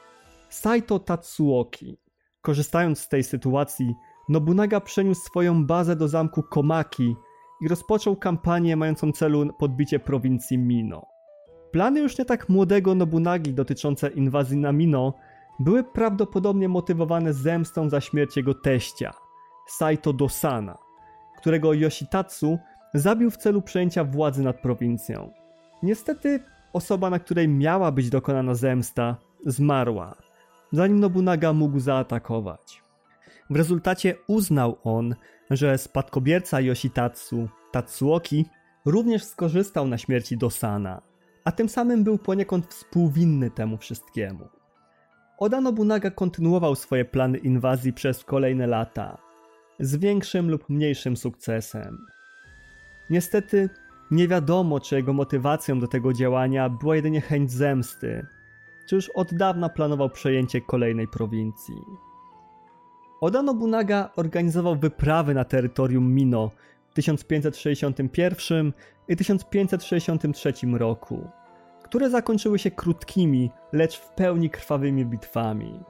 Saito 0.49 0.99
Tatsuoki. 0.99 1.99
Korzystając 2.42 2.99
z 2.99 3.08
tej 3.08 3.25
sytuacji, 3.25 3.94
Nobunaga 4.28 4.80
przeniósł 4.80 5.20
swoją 5.20 5.66
bazę 5.66 5.96
do 5.96 6.08
zamku 6.08 6.42
Komaki 6.42 7.16
i 7.61 7.68
rozpoczął 7.68 8.16
kampanię 8.16 8.76
mającą 8.76 9.12
celu 9.12 9.52
podbicie 9.52 9.99
prowincji 9.99 10.58
Mino. 10.58 11.06
Plany 11.73 12.00
już 12.00 12.18
nie 12.18 12.25
tak 12.25 12.49
młodego 12.49 12.94
Nobunagi 12.94 13.54
dotyczące 13.54 14.08
inwazji 14.08 14.56
na 14.56 14.73
Mino 14.73 15.14
były 15.61 15.84
prawdopodobnie 15.84 16.68
motywowane 16.68 17.32
zemstą 17.32 17.88
za 17.88 18.00
śmierć 18.00 18.37
jego 18.37 18.54
teścia, 18.54 19.12
Saito 19.68 20.12
Dosana, 20.12 20.78
którego 21.38 21.75
Yoshitatsu 21.75 22.58
zabił 22.94 23.30
w 23.30 23.37
celu 23.37 23.62
przejęcia 23.62 24.04
władzy 24.04 24.42
nad 24.42 24.61
prowincją. 24.61 25.30
Niestety 25.82 26.40
osoba, 26.73 27.11
na 27.11 27.18
której 27.18 27.49
miała 27.49 27.92
być 27.92 28.11
dokonana 28.11 28.54
zemsta, 28.54 29.16
zmarła, 29.46 30.14
zanim 30.73 31.00
Nobunaga 31.00 31.52
mógł 31.52 31.78
zaatakować. 31.78 32.82
W 33.50 33.56
rezultacie 33.56 34.14
uznał 34.26 34.78
on, 34.84 35.14
że 35.56 35.78
spadkobierca 35.78 36.61
Yoshitatsu, 36.61 37.49
Tatsuoki, 37.73 38.46
również 38.84 39.25
skorzystał 39.25 39.88
na 39.88 39.99
śmierci 39.99 40.37
Dosana, 40.37 41.02
a 41.44 41.52
tym 41.52 41.68
samym 41.68 42.04
był 42.04 42.18
poniekąd 42.18 42.66
współwinny 42.66 43.50
temu 43.50 43.76
wszystkiemu. 43.76 44.49
Oda 45.38 45.61
Nobunaga 45.61 46.11
kontynuował 46.11 46.75
swoje 46.75 47.04
plany 47.04 47.38
inwazji 47.38 47.92
przez 47.92 48.25
kolejne 48.25 48.66
lata, 48.66 49.18
z 49.80 49.96
większym 49.96 50.50
lub 50.50 50.68
mniejszym 50.68 51.16
sukcesem. 51.16 51.99
Niestety, 53.11 53.68
nie 54.11 54.28
wiadomo, 54.28 54.80
czy 54.80 54.96
jego 54.96 55.12
motywacją 55.12 55.80
do 55.80 55.88
tego 55.88 56.12
działania 56.12 56.68
była 56.68 56.96
jedynie 56.96 57.20
chęć 57.20 57.52
zemsty, 57.52 58.26
czy 58.88 58.94
już 58.94 59.11
od 59.11 59.34
dawna 59.34 59.68
planował 59.68 60.11
przejęcie 60.11 60.61
kolejnej 60.61 61.08
prowincji. 61.08 61.75
Oda 63.25 63.43
Nobunaga 63.43 64.11
organizował 64.16 64.76
wyprawy 64.76 65.35
na 65.35 65.45
terytorium 65.45 66.14
Mino 66.14 66.50
w 66.90 66.95
1561 66.95 68.73
i 69.09 69.16
1563 69.16 70.52
roku, 70.73 71.28
które 71.83 72.11
zakończyły 72.11 72.59
się 72.59 72.71
krótkimi, 72.71 73.50
lecz 73.73 73.99
w 73.99 74.09
pełni 74.09 74.50
krwawymi 74.50 75.07
bitwami. 75.07 75.81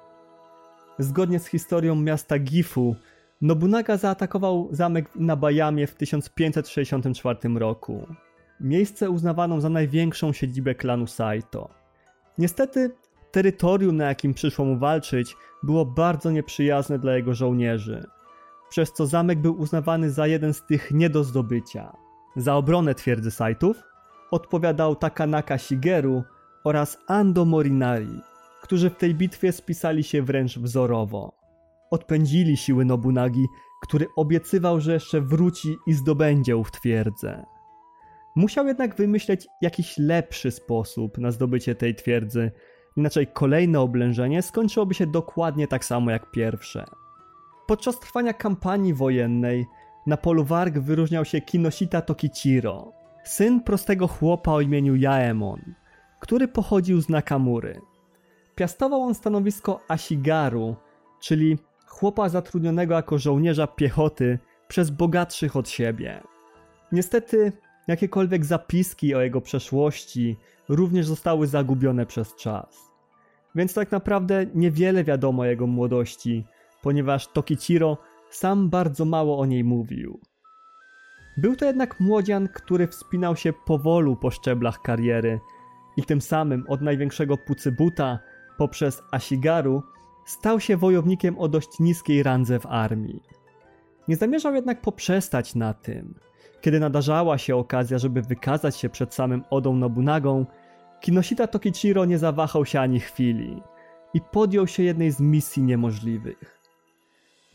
Zgodnie 0.99 1.38
z 1.41 1.47
historią 1.47 1.95
miasta 1.95 2.38
Gifu, 2.38 2.97
Nobunaga 3.41 3.97
zaatakował 3.97 4.69
zamek 4.71 5.09
w 5.09 5.17
Inabayamie 5.17 5.87
w 5.87 5.95
1564 5.95 7.38
roku, 7.59 8.07
miejsce 8.61 9.11
uznawaną 9.11 9.61
za 9.61 9.69
największą 9.69 10.33
siedzibę 10.33 10.75
klanu 10.75 11.07
Saito. 11.07 11.69
Niestety, 12.38 12.91
terytorium, 13.35 13.97
na 13.97 14.05
jakim 14.05 14.35
przyszło 14.35 14.64
mu 14.64 14.79
walczyć, 14.79 15.37
było 15.62 15.85
bardzo 15.85 16.31
nieprzyjazne 16.31 16.99
dla 16.99 17.17
jego 17.17 17.35
żołnierzy, 17.35 18.07
przez 18.69 18.93
co 18.93 19.07
zamek 19.07 19.38
był 19.38 19.61
uznawany 19.61 20.11
za 20.11 20.26
jeden 20.26 20.55
z 20.55 20.67
tych 20.67 20.91
nie 20.91 21.11
do 21.11 21.25
zdobycia. 21.25 21.97
Za 22.37 22.55
obronę 22.55 22.95
twierdzy 22.95 23.31
Saitów 23.31 23.76
odpowiadał 24.31 24.97
Takanaka 24.97 25.59
Shigeru 25.59 26.23
oraz 26.64 26.99
Ando 27.07 27.45
Morinari, 27.45 28.21
którzy 28.62 28.91
w 28.91 28.97
tej 28.97 29.14
bitwie 29.14 29.53
spisali 29.53 30.03
się 30.03 30.23
wręcz 30.23 30.59
wzorowo. 30.59 31.33
Odpędzili 31.91 32.57
siły 32.57 32.85
Nobunagi, 32.85 33.47
który 33.83 34.07
obiecywał, 34.17 34.81
że 34.81 34.93
jeszcze 34.93 35.21
wróci 35.21 35.76
i 35.87 35.93
zdobędzie 35.93 36.57
ów 36.57 36.71
twierdzę. 36.71 37.45
Musiał 38.37 38.67
jednak 38.67 38.97
wymyśleć 38.97 39.47
jakiś 39.61 39.99
lepszy 39.99 40.50
sposób 40.50 41.19
na 41.19 41.31
zdobycie 41.31 41.75
tej 41.75 41.95
twierdzy, 41.95 42.50
inaczej 42.97 43.27
kolejne 43.27 43.81
oblężenie 43.81 44.43
skończyłoby 44.43 44.95
się 44.95 45.07
dokładnie 45.07 45.69
tak 45.69 45.85
samo 45.85 46.11
jak 46.11 46.31
pierwsze. 46.31 46.85
Podczas 47.67 48.01
trwania 48.01 48.33
kampanii 48.33 48.95
wojennej 48.95 49.67
na 50.07 50.17
polu 50.17 50.45
warg 50.45 50.79
wyróżniał 50.79 51.25
się 51.25 51.41
Kinoshita 51.41 52.01
Tokichiro, 52.01 52.93
syn 53.25 53.61
prostego 53.61 54.09
chłopa 54.09 54.53
o 54.53 54.61
imieniu 54.61 54.97
Jaemon, 54.97 55.75
który 56.21 56.49
pochodził 56.49 57.01
z 57.01 57.09
Nakamury. 57.09 57.81
Piastował 58.55 59.03
on 59.03 59.15
stanowisko 59.15 59.81
Ashigaru, 59.89 60.77
czyli 61.21 61.59
chłopa 61.87 62.29
zatrudnionego 62.29 62.95
jako 62.95 63.19
żołnierza 63.19 63.67
piechoty 63.67 64.39
przez 64.69 64.91
bogatszych 64.91 65.57
od 65.57 65.69
siebie. 65.69 66.23
Niestety, 66.93 67.53
jakiekolwiek 67.88 68.45
zapiski 68.45 69.14
o 69.14 69.21
jego 69.21 69.41
przeszłości 69.41 70.37
również 70.69 71.07
zostały 71.07 71.47
zagubione 71.47 72.07
przez 72.07 72.35
czas. 72.37 72.91
Więc 73.55 73.75
tak 73.75 73.93
naprawdę 73.93 74.47
niewiele 74.55 75.05
wiadomo 75.05 75.43
o 75.43 75.47
jego 75.47 75.67
młodości, 75.67 76.45
ponieważ 76.83 77.26
Tokichiro 77.26 77.99
sam 78.31 78.71
bardzo 78.71 79.05
mało 79.05 79.38
o 79.38 79.47
niej 79.47 79.64
mówił. 79.64 80.21
Był 81.37 81.57
to 81.57 81.64
jednak 81.64 82.00
młodzian, 82.00 82.49
który 82.49 82.87
wspinał 82.87 83.37
się 83.37 83.53
powolu 83.53 84.17
po 84.17 84.31
szczeblach 84.31 84.83
kariery 84.83 85.41
i 85.97 86.03
tym 86.03 86.21
samym 86.21 86.64
od 86.69 86.83
największego 86.83 87.37
Pucybuta 87.37 88.19
poprzez 88.59 89.03
Ashigaru 89.11 89.83
stał 90.26 90.61
się 90.61 90.76
wojownikiem 90.76 91.38
o 91.38 91.49
dość 91.49 91.81
niskiej 91.81 92.23
randze 92.23 92.61
w 92.61 92.67
armii. 92.67 93.23
Nie 94.09 94.17
zamierzał 94.17 94.55
jednak 94.55 94.81
poprzestać 94.81 95.55
na 95.55 95.75
tym. 95.75 96.14
Kiedy 96.64 96.80
nadarzała 96.80 97.38
się 97.38 97.56
okazja, 97.56 97.99
żeby 97.99 98.23
wykazać 98.23 98.76
się 98.76 98.88
przed 98.88 99.14
samym 99.14 99.44
Odą 99.50 99.76
Nobunagą, 99.76 100.47
Kinoshita 101.00 101.47
Tokichiro 101.47 102.04
nie 102.04 102.18
zawahał 102.18 102.64
się 102.64 102.80
ani 102.80 103.00
chwili 103.00 103.62
i 104.14 104.21
podjął 104.21 104.66
się 104.66 104.83
jednej 104.83 105.11
z 105.11 105.21
misji 105.21 105.62
niemożliwych. 105.62 106.61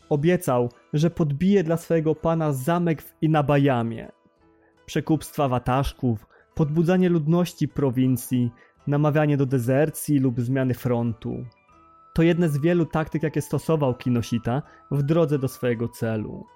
Obiecał, 0.08 0.68
że 0.92 1.10
podbije 1.10 1.64
dla 1.64 1.76
swojego 1.76 2.14
pana 2.14 2.52
zamek 2.52 3.02
w 3.02 3.14
Inabayamie. 3.22 4.12
Przekupstwa 4.86 5.48
wataszków, 5.48 6.26
podbudzanie 6.54 7.08
ludności 7.08 7.68
prowincji, 7.68 8.50
namawianie 8.86 9.36
do 9.36 9.46
dezercji 9.46 10.18
lub 10.18 10.40
zmiany 10.40 10.74
frontu. 10.74 11.44
To 12.14 12.22
jedne 12.22 12.48
z 12.48 12.58
wielu 12.58 12.86
taktyk, 12.86 13.22
jakie 13.22 13.42
stosował 13.42 13.94
Kinoshita 13.94 14.62
w 14.90 15.02
drodze 15.02 15.38
do 15.38 15.48
swojego 15.48 15.88
celu. 15.88 16.46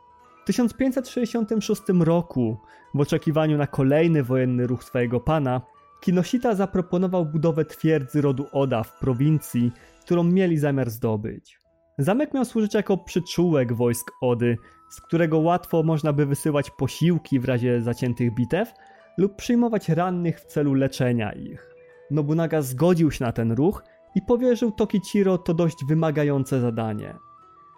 W 0.45 0.47
1566 0.47 1.83
roku, 2.01 2.57
w 2.95 3.01
oczekiwaniu 3.01 3.59
na 3.59 3.67
kolejny 3.67 4.23
wojenny 4.23 4.67
ruch 4.67 4.85
swojego 4.85 5.21
pana, 5.21 5.61
Kinoshita 6.01 6.55
zaproponował 6.55 7.27
budowę 7.27 7.65
twierdzy 7.65 8.21
rodu 8.21 8.47
Oda 8.53 8.83
w 8.83 8.99
prowincji, 8.99 9.73
którą 10.01 10.25
mieli 10.25 10.59
zamiar 10.59 10.91
zdobyć. 10.91 11.59
Zamek 11.99 12.35
miał 12.35 12.45
służyć 12.45 12.75
jako 12.75 12.99
przyczółek 12.99 13.73
wojsk 13.73 14.11
Ody, 14.21 14.57
z 14.91 15.01
którego 15.01 15.39
łatwo 15.39 15.83
można 15.83 16.13
by 16.13 16.27
wysyłać 16.27 16.71
posiłki 16.71 17.41
w 17.41 17.45
razie 17.45 17.83
zaciętych 17.83 18.35
bitew 18.35 18.73
lub 19.19 19.37
przyjmować 19.37 19.89
rannych 19.89 20.41
w 20.41 20.45
celu 20.45 20.75
leczenia 20.75 21.33
ich. 21.33 21.75
Nobunaga 22.11 22.63
zgodził 22.63 23.11
się 23.11 23.25
na 23.25 23.33
ten 23.33 23.53
ruch 23.53 23.83
i 24.15 24.23
powierzył 24.23 24.73
Tokichiro 24.73 25.39
to 25.39 25.55
dość 25.55 25.85
wymagające 25.89 26.61
zadanie. 26.61 27.15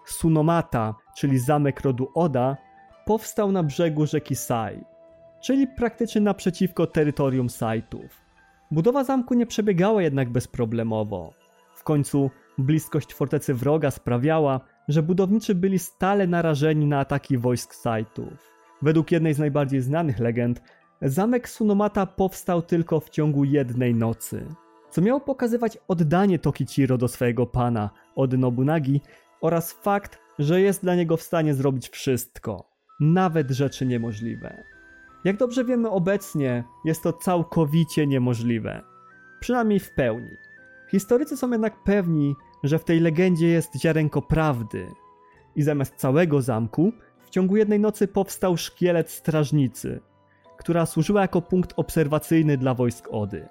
Sunomata, 0.06 0.94
czyli 1.16 1.38
zamek 1.38 1.80
rodu 1.80 2.08
Oda, 2.14 2.56
powstał 3.04 3.52
na 3.52 3.62
brzegu 3.62 4.06
rzeki 4.06 4.35
Sai, 4.35 4.85
czyli 5.40 5.66
praktycznie 5.66 6.20
naprzeciwko 6.20 6.87
terytorium 6.87 7.50
Saitów. 7.50 8.20
Budowa 8.70 9.04
zamku 9.04 9.35
nie 9.35 9.46
przebiegała 9.46 10.02
jednak 10.02 10.30
bezproblemowo. 10.30 11.32
W 11.75 11.82
końcu 11.82 12.30
bliskość 12.58 13.14
fortecy 13.14 13.54
wroga 13.54 13.90
sprawiała, 13.90 14.61
że 14.88 15.02
budowniczy 15.02 15.54
byli 15.54 15.78
stale 15.78 16.26
narażeni 16.26 16.87
na 16.87 16.99
ataki 16.99 17.38
wojsk 17.38 17.75
Saitów. 17.75 18.52
Według 18.82 19.12
jednej 19.12 19.35
z 19.35 19.38
najbardziej 19.38 19.80
znanych 19.80 20.18
legend, 20.18 20.62
zamek 21.02 21.49
Sunomata 21.49 22.06
powstał 22.06 22.62
tylko 22.62 23.00
w 23.00 23.11
ciągu 23.11 23.44
jednej 23.44 23.94
nocy, 23.94 24.46
co 24.90 25.02
miało 25.02 25.20
pokazywać 25.20 25.78
oddanie 25.88 26.38
Tokichiro 26.38 26.99
do 26.99 27.08
swojego 27.08 27.46
pana, 27.46 27.90
od 28.16 28.38
Nobunagi, 28.38 29.00
oraz 29.40 29.73
fakt, 29.73 30.25
że 30.38 30.61
jest 30.61 30.83
dla 30.83 30.95
niego 30.95 31.16
w 31.16 31.23
stanie 31.23 31.55
zrobić 31.55 31.88
wszystko, 31.88 32.71
nawet 33.00 33.50
rzeczy 33.50 33.87
niemożliwe. 33.87 34.62
Jak 35.25 35.37
dobrze 35.37 35.64
wiemy 35.64 35.90
obecnie, 35.90 36.64
jest 36.85 37.02
to 37.02 37.12
całkowicie 37.12 38.07
niemożliwe. 38.07 38.83
Przynajmniej 39.40 39.81
w 39.81 39.95
pełni. 39.95 40.31
Historycy 40.90 41.37
są 41.37 41.50
jednak 41.50 41.85
pewni, 41.85 42.35
że 42.62 42.78
w 42.78 42.85
tej 42.85 43.00
legendzie 43.00 43.49
jest 43.49 43.76
ziarenko 43.76 44.23
prawdy. 44.23 44.87
I 45.57 45.62
zamiast 45.62 45.95
całego 45.97 46.43
zamku, 46.43 46.93
w 47.25 47.31
ciągu 47.31 47.57
jednej 47.57 47.81
nocy 47.81 48.09
powstał 48.09 48.57
szkielet 48.57 49.11
strażnicy, 49.11 50.00
która 50.59 50.87
służyła 50.87 51.21
jako 51.21 51.43
punkt 51.43 51.73
obserwacyjny 51.76 52.57
dla 52.57 52.75
wojsk 52.75 53.09
Ody. 53.11 53.49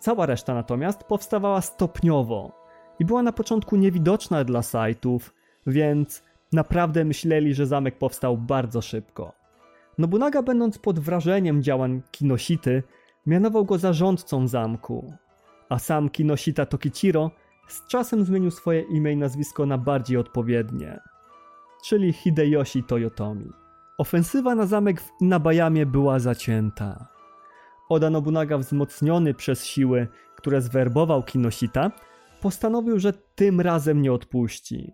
Cała 0.00 0.26
reszta 0.26 0.54
natomiast 0.54 1.04
powstawała 1.04 1.60
stopniowo 1.60 2.52
i 2.98 3.04
była 3.04 3.22
na 3.22 3.32
początku 3.32 3.76
niewidoczna 3.76 4.44
dla 4.44 4.62
sajtów, 4.62 5.34
więc 5.66 6.22
naprawdę 6.52 7.04
myśleli, 7.04 7.54
że 7.54 7.66
zamek 7.66 7.98
powstał 7.98 8.38
bardzo 8.38 8.82
szybko. 8.82 9.32
Nobunaga, 9.98 10.42
będąc 10.42 10.78
pod 10.78 10.98
wrażeniem 10.98 11.62
działań 11.62 12.02
Kinosity, 12.10 12.82
mianował 13.26 13.64
go 13.64 13.78
zarządcą 13.78 14.48
zamku, 14.48 15.12
a 15.68 15.78
sam 15.78 16.08
Kinosita 16.08 16.66
Tokichiro 16.66 17.30
z 17.68 17.86
czasem 17.86 18.24
zmienił 18.24 18.50
swoje 18.50 18.80
imię 18.80 19.12
i 19.12 19.16
nazwisko 19.16 19.66
na 19.66 19.78
bardziej 19.78 20.16
odpowiednie, 20.16 21.00
czyli 21.84 22.12
Hideyoshi 22.12 22.82
Toyotomi. 22.84 23.50
Ofensywa 23.98 24.54
na 24.54 24.66
zamek 24.66 25.00
w 25.00 25.10
Inabayamie 25.20 25.86
była 25.86 26.18
zacięta. 26.18 27.08
Oda 27.88 28.10
Nobunaga, 28.10 28.58
wzmocniony 28.58 29.34
przez 29.34 29.64
siły, 29.64 30.08
które 30.36 30.60
zwerbował 30.62 31.22
Kinosita, 31.22 31.90
postanowił, 32.40 32.98
że 32.98 33.12
tym 33.12 33.60
razem 33.60 34.02
nie 34.02 34.12
odpuści. 34.12 34.92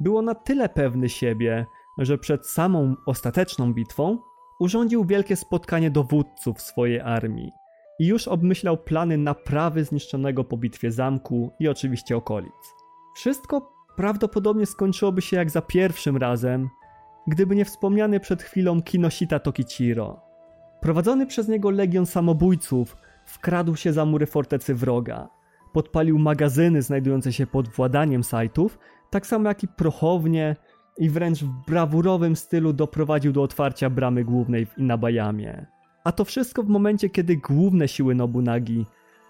Było 0.00 0.22
na 0.22 0.34
tyle 0.34 0.68
pewny 0.68 1.08
siebie, 1.08 1.66
że 1.98 2.18
przed 2.18 2.46
samą 2.46 2.94
ostateczną 3.06 3.74
bitwą 3.74 4.18
urządził 4.60 5.04
wielkie 5.04 5.36
spotkanie 5.36 5.90
dowódców 5.90 6.60
swojej 6.60 7.00
armii 7.00 7.52
i 7.98 8.06
już 8.06 8.28
obmyślał 8.28 8.76
plany 8.76 9.18
naprawy 9.18 9.84
zniszczonego 9.84 10.44
po 10.44 10.56
bitwie 10.56 10.92
zamku 10.92 11.52
i 11.60 11.68
oczywiście 11.68 12.16
okolic. 12.16 12.74
Wszystko 13.16 13.72
prawdopodobnie 13.96 14.66
skończyłoby 14.66 15.22
się 15.22 15.36
jak 15.36 15.50
za 15.50 15.62
pierwszym 15.62 16.16
razem, 16.16 16.68
gdyby 17.26 17.56
nie 17.56 17.64
wspomniany 17.64 18.20
przed 18.20 18.42
chwilą 18.42 18.82
Kinosita 18.82 19.38
Tokichiro. 19.38 20.20
Prowadzony 20.80 21.26
przez 21.26 21.48
niego 21.48 21.70
legion 21.70 22.06
samobójców 22.06 22.96
wkradł 23.26 23.76
się 23.76 23.92
za 23.92 24.04
mury 24.04 24.26
fortecy 24.26 24.74
wroga, 24.74 25.28
podpalił 25.72 26.18
magazyny 26.18 26.82
znajdujące 26.82 27.32
się 27.32 27.46
pod 27.46 27.68
władaniem 27.68 28.24
sajtów, 28.24 28.78
tak 29.14 29.26
samo 29.26 29.48
jak 29.48 29.62
i 29.62 29.68
prochownie 29.68 30.56
i 30.98 31.10
wręcz 31.10 31.42
w 31.42 31.66
brawurowym 31.66 32.36
stylu 32.36 32.72
doprowadził 32.72 33.32
do 33.32 33.42
otwarcia 33.42 33.90
bramy 33.90 34.24
głównej 34.24 34.66
w 34.66 34.78
Inabayamie. 34.78 35.66
A 36.04 36.12
to 36.12 36.24
wszystko 36.24 36.62
w 36.62 36.68
momencie, 36.68 37.10
kiedy 37.10 37.36
główne 37.36 37.88
siły 37.88 38.14
Nobunagi 38.14 38.86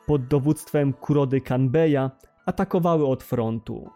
pod 0.06 0.26
dowództwem 0.26 0.92
Kurody 0.92 1.40
Kanbeya 1.40 2.10
atakowały 2.46 3.06
od 3.06 3.22
frontu. 3.22 3.90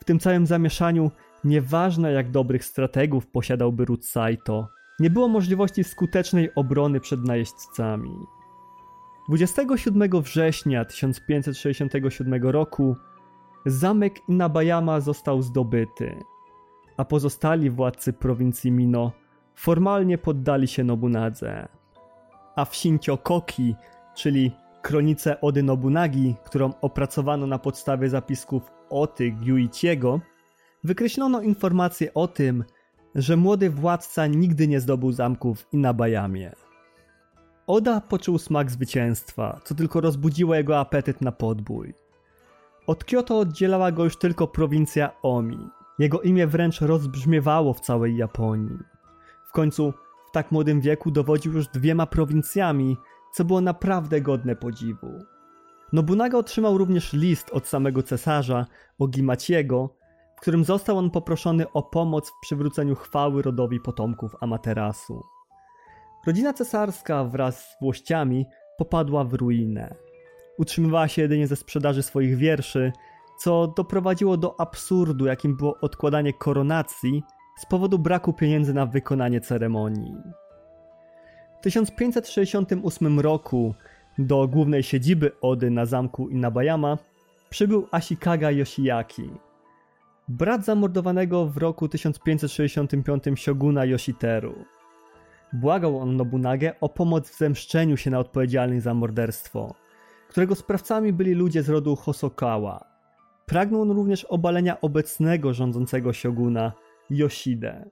W 0.00 0.04
tym 0.04 0.18
całym 0.18 0.46
zamieszaniu, 0.46 1.10
nieważne 1.44 2.12
jak 2.12 2.30
dobrych 2.30 2.64
strategów 2.64 3.26
posiadałby 3.26 3.84
Ruth 3.84 4.04
Saito, 4.04 4.68
nie 5.00 5.10
było 5.10 5.28
możliwości 5.28 5.84
skutecznej 5.84 6.54
obrony 6.54 7.00
przed 7.00 7.24
najeźdźcami. 7.24 8.16
27 9.28 10.22
września 10.22 10.84
1567 10.84 12.42
roku 12.42 12.96
zamek 13.66 14.28
Inabayama 14.28 15.00
został 15.00 15.42
zdobyty, 15.42 16.16
a 16.96 17.04
pozostali 17.04 17.70
władcy 17.70 18.12
prowincji 18.12 18.70
Mino 18.70 19.12
formalnie 19.54 20.18
poddali 20.18 20.68
się 20.68 20.84
Nobunadze. 20.84 21.68
A 22.56 22.64
w 22.64 22.74
Shincho-koki, 22.76 23.74
czyli 24.14 24.52
kronice 24.82 25.40
Ody 25.40 25.62
Nobunagi, 25.62 26.34
którą 26.44 26.72
opracowano 26.80 27.46
na 27.46 27.58
podstawie 27.58 28.08
zapisków 28.08 28.62
Oty 28.90 29.30
Gyuichiego, 29.30 30.20
wykreślono 30.84 31.40
informację 31.40 32.14
o 32.14 32.28
tym, 32.28 32.64
że 33.14 33.36
młody 33.36 33.70
władca 33.70 34.26
nigdy 34.26 34.68
nie 34.68 34.80
zdobył 34.80 35.12
zamku 35.12 35.54
w 35.54 35.72
Inabayamie. 35.72 36.52
Oda 37.66 38.00
poczuł 38.00 38.38
smak 38.38 38.70
zwycięstwa, 38.70 39.60
co 39.64 39.74
tylko 39.74 40.00
rozbudziło 40.00 40.54
jego 40.54 40.78
apetyt 40.78 41.20
na 41.20 41.32
podbój. 41.32 42.05
Od 42.86 43.04
Kyoto 43.04 43.38
oddzielała 43.38 43.92
go 43.92 44.04
już 44.04 44.16
tylko 44.16 44.46
prowincja 44.46 45.10
Omi. 45.22 45.70
Jego 45.98 46.20
imię 46.20 46.46
wręcz 46.46 46.80
rozbrzmiewało 46.80 47.74
w 47.74 47.80
całej 47.80 48.16
Japonii. 48.16 48.78
W 49.48 49.52
końcu 49.52 49.92
w 50.28 50.30
tak 50.30 50.52
młodym 50.52 50.80
wieku 50.80 51.10
dowodził 51.10 51.52
już 51.52 51.68
dwiema 51.68 52.06
prowincjami, 52.06 52.96
co 53.32 53.44
było 53.44 53.60
naprawdę 53.60 54.20
godne 54.20 54.56
podziwu. 54.56 55.12
Nobunaga 55.92 56.38
otrzymał 56.38 56.78
również 56.78 57.12
list 57.12 57.50
od 57.50 57.66
samego 57.66 58.02
cesarza 58.02 58.66
Ogimaciego, 58.98 59.94
w 60.36 60.40
którym 60.40 60.64
został 60.64 60.98
on 60.98 61.10
poproszony 61.10 61.72
o 61.72 61.82
pomoc 61.82 62.30
w 62.30 62.40
przywróceniu 62.42 62.94
chwały 62.94 63.42
rodowi 63.42 63.80
potomków 63.80 64.36
Amaterasu. 64.40 65.22
Rodzina 66.26 66.52
cesarska 66.52 67.24
wraz 67.24 67.70
z 67.70 67.80
włościami 67.80 68.46
popadła 68.78 69.24
w 69.24 69.34
ruinę. 69.34 70.05
Utrzymywała 70.58 71.08
się 71.08 71.22
jedynie 71.22 71.46
ze 71.46 71.56
sprzedaży 71.56 72.02
swoich 72.02 72.36
wierszy, 72.36 72.92
co 73.38 73.66
doprowadziło 73.76 74.36
do 74.36 74.60
absurdu, 74.60 75.26
jakim 75.26 75.56
było 75.56 75.76
odkładanie 75.80 76.32
koronacji 76.32 77.22
z 77.58 77.66
powodu 77.66 77.98
braku 77.98 78.32
pieniędzy 78.32 78.74
na 78.74 78.86
wykonanie 78.86 79.40
ceremonii. 79.40 80.16
W 81.58 81.62
1568 81.62 83.20
roku 83.20 83.74
do 84.18 84.48
głównej 84.48 84.82
siedziby 84.82 85.32
Ody 85.40 85.70
na 85.70 85.86
zamku 85.86 86.28
Inabayama 86.28 86.98
przybył 87.50 87.88
Ashikaga 87.90 88.50
Yoshiaki, 88.50 89.30
brat 90.28 90.64
zamordowanego 90.64 91.46
w 91.46 91.56
roku 91.56 91.88
1565 91.88 93.24
sioguna 93.34 93.84
Yoshiteru. 93.84 94.54
Błagał 95.52 95.98
on 95.98 96.16
Nobunagę 96.16 96.80
o 96.80 96.88
pomoc 96.88 97.30
w 97.30 97.38
zemszczeniu 97.38 97.96
się 97.96 98.10
na 98.10 98.18
odpowiedzialnych 98.18 98.80
za 98.80 98.94
morderstwo, 98.94 99.74
którego 100.36 100.54
sprawcami 100.54 101.12
byli 101.12 101.34
ludzie 101.34 101.62
z 101.62 101.68
rodu 101.68 101.96
Hosokawa. 101.96 102.84
Pragnął 103.46 103.82
on 103.82 103.90
również 103.90 104.24
obalenia 104.24 104.80
obecnego 104.80 105.54
rządzącego 105.54 106.12
sioguna 106.12 106.72
Yoshide. 107.10 107.90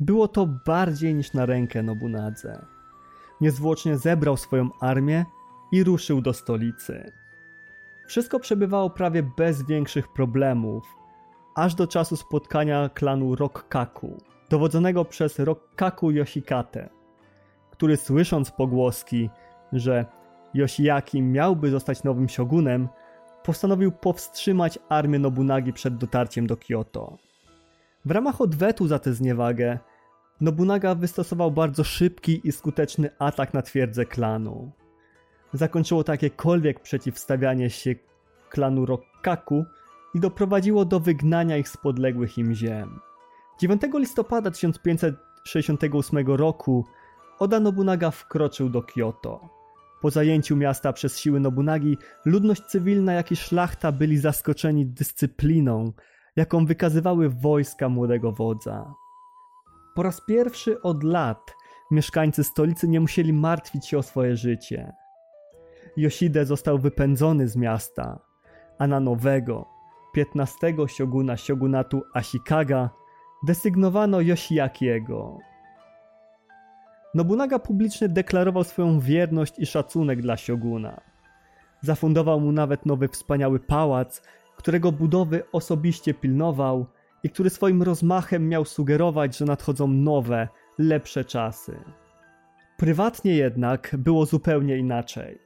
Było 0.00 0.28
to 0.28 0.46
bardziej 0.66 1.14
niż 1.14 1.32
na 1.32 1.46
rękę 1.46 1.82
Nobunadze. 1.82 2.66
Niezwłocznie 3.40 3.98
zebrał 3.98 4.36
swoją 4.36 4.70
armię 4.80 5.24
i 5.72 5.84
ruszył 5.84 6.20
do 6.20 6.32
stolicy. 6.32 7.12
Wszystko 8.06 8.40
przebywało 8.40 8.90
prawie 8.90 9.22
bez 9.22 9.66
większych 9.66 10.12
problemów, 10.12 10.84
aż 11.54 11.74
do 11.74 11.86
czasu 11.86 12.16
spotkania 12.16 12.88
klanu 12.88 13.34
Rokkaku, 13.34 14.22
dowodzonego 14.50 15.04
przez 15.04 15.38
Rokkaku 15.38 16.10
Yoshikate, 16.10 16.88
który 17.70 17.96
słysząc 17.96 18.50
pogłoski, 18.50 19.30
że 19.72 20.17
Yoshiaki 20.54 21.22
miałby 21.22 21.70
zostać 21.70 22.04
nowym 22.04 22.28
shogunem, 22.28 22.88
postanowił 23.44 23.92
powstrzymać 23.92 24.78
armię 24.88 25.18
Nobunagi 25.18 25.72
przed 25.72 25.96
dotarciem 25.96 26.46
do 26.46 26.56
Kyoto. 26.56 27.18
W 28.04 28.10
ramach 28.10 28.40
odwetu 28.40 28.86
za 28.86 28.98
tę 28.98 29.12
zniewagę, 29.12 29.78
Nobunaga 30.40 30.94
wystosował 30.94 31.50
bardzo 31.50 31.84
szybki 31.84 32.40
i 32.44 32.52
skuteczny 32.52 33.10
atak 33.18 33.54
na 33.54 33.62
twierdzę 33.62 34.04
klanu. 34.06 34.72
Zakończyło 35.52 36.04
to 36.04 36.12
jakiekolwiek 36.12 36.80
przeciwstawianie 36.80 37.70
się 37.70 37.94
klanu 38.50 38.86
Rokkaku 38.86 39.64
i 40.14 40.20
doprowadziło 40.20 40.84
do 40.84 41.00
wygnania 41.00 41.56
ich 41.56 41.68
z 41.68 41.76
podległych 41.76 42.38
im 42.38 42.54
ziem. 42.54 43.00
9 43.60 43.82
listopada 43.94 44.50
1568 44.50 46.26
roku 46.26 46.84
Oda 47.38 47.60
Nobunaga 47.60 48.10
wkroczył 48.10 48.68
do 48.68 48.82
Kyoto. 48.82 49.57
Po 50.02 50.10
zajęciu 50.10 50.56
miasta 50.56 50.92
przez 50.92 51.18
siły 51.18 51.40
Nobunagi, 51.40 51.98
ludność 52.24 52.62
cywilna 52.62 53.12
jak 53.12 53.32
i 53.32 53.36
szlachta 53.36 53.92
byli 53.92 54.18
zaskoczeni 54.18 54.86
dyscypliną, 54.86 55.92
jaką 56.36 56.66
wykazywały 56.66 57.28
wojska 57.28 57.88
młodego 57.88 58.32
wodza. 58.32 58.94
Po 59.94 60.02
raz 60.02 60.20
pierwszy 60.28 60.82
od 60.82 61.04
lat 61.04 61.54
mieszkańcy 61.90 62.44
stolicy 62.44 62.88
nie 62.88 63.00
musieli 63.00 63.32
martwić 63.32 63.86
się 63.86 63.98
o 63.98 64.02
swoje 64.02 64.36
życie. 64.36 64.92
Yoshide 65.96 66.46
został 66.46 66.78
wypędzony 66.78 67.48
z 67.48 67.56
miasta, 67.56 68.20
a 68.78 68.86
na 68.86 69.00
nowego, 69.00 69.66
15 70.12 70.74
sioguna 70.86 71.36
siogunatu 71.36 72.02
Ashikaga 72.14 72.90
desygnowano 73.46 74.20
Yoshiakiego. 74.20 75.38
Nobunaga 77.14 77.58
publicznie 77.58 78.08
deklarował 78.08 78.64
swoją 78.64 79.00
wierność 79.00 79.58
i 79.58 79.66
szacunek 79.66 80.22
dla 80.22 80.36
sioguna. 80.36 81.00
Zafundował 81.80 82.40
mu 82.40 82.52
nawet 82.52 82.86
nowy 82.86 83.08
wspaniały 83.08 83.60
pałac, 83.60 84.22
którego 84.56 84.92
budowy 84.92 85.42
osobiście 85.52 86.14
pilnował 86.14 86.86
i 87.22 87.30
który 87.30 87.50
swoim 87.50 87.82
rozmachem 87.82 88.48
miał 88.48 88.64
sugerować, 88.64 89.36
że 89.36 89.44
nadchodzą 89.44 89.88
nowe, 89.88 90.48
lepsze 90.78 91.24
czasy. 91.24 91.78
Prywatnie 92.76 93.36
jednak 93.36 93.96
było 93.98 94.26
zupełnie 94.26 94.76
inaczej. 94.76 95.38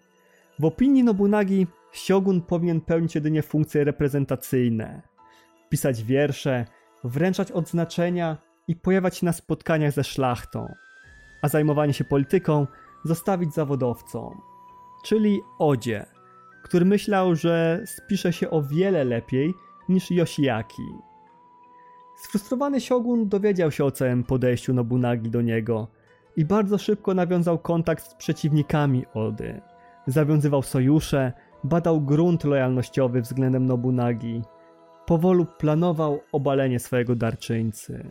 W 0.58 0.64
opinii 0.64 1.04
Nobunagi 1.04 1.66
Siogun 1.92 2.42
powinien 2.42 2.80
pełnić 2.80 3.14
jedynie 3.14 3.42
funkcje 3.42 3.84
reprezentacyjne. 3.84 5.02
Pisać 5.68 6.02
wiersze, 6.04 6.66
wręczać 7.04 7.52
odznaczenia 7.52 8.36
i 8.68 8.76
pojawiać 8.76 9.16
się 9.16 9.26
na 9.26 9.32
spotkaniach 9.32 9.92
ze 9.92 10.04
szlachtą. 10.04 10.74
A 11.42 11.48
zajmowanie 11.48 11.92
się 11.92 12.04
polityką 12.04 12.66
zostawić 13.04 13.54
zawodowcom, 13.54 14.40
czyli 15.04 15.40
Odzie, 15.58 16.06
który 16.62 16.84
myślał, 16.84 17.34
że 17.34 17.82
spisze 17.86 18.32
się 18.32 18.50
o 18.50 18.62
wiele 18.62 19.04
lepiej 19.04 19.54
niż 19.88 20.10
Yoshiaki. 20.10 20.88
Sfrustrowany 22.16 22.80
Shogun 22.80 23.28
dowiedział 23.28 23.70
się 23.70 23.84
o 23.84 23.90
całym 23.90 24.24
podejściu 24.24 24.74
Nobunagi 24.74 25.30
do 25.30 25.42
niego 25.42 25.88
i 26.36 26.44
bardzo 26.44 26.78
szybko 26.78 27.14
nawiązał 27.14 27.58
kontakt 27.58 28.04
z 28.04 28.14
przeciwnikami 28.14 29.04
Ody. 29.14 29.60
Zawiązywał 30.06 30.62
sojusze, 30.62 31.32
badał 31.64 32.00
grunt 32.00 32.44
lojalnościowy 32.44 33.20
względem 33.20 33.66
Nobunagi. 33.66 34.42
Powolu 35.06 35.46
planował 35.58 36.20
obalenie 36.32 36.78
swojego 36.78 37.16
darczyńcy. 37.16 38.10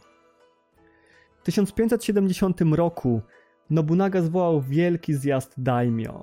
W 1.42 1.44
1570 1.44 2.62
roku 2.62 3.22
Nobunaga 3.70 4.22
zwołał 4.22 4.62
wielki 4.62 5.14
zjazd 5.14 5.54
daimyo, 5.58 6.22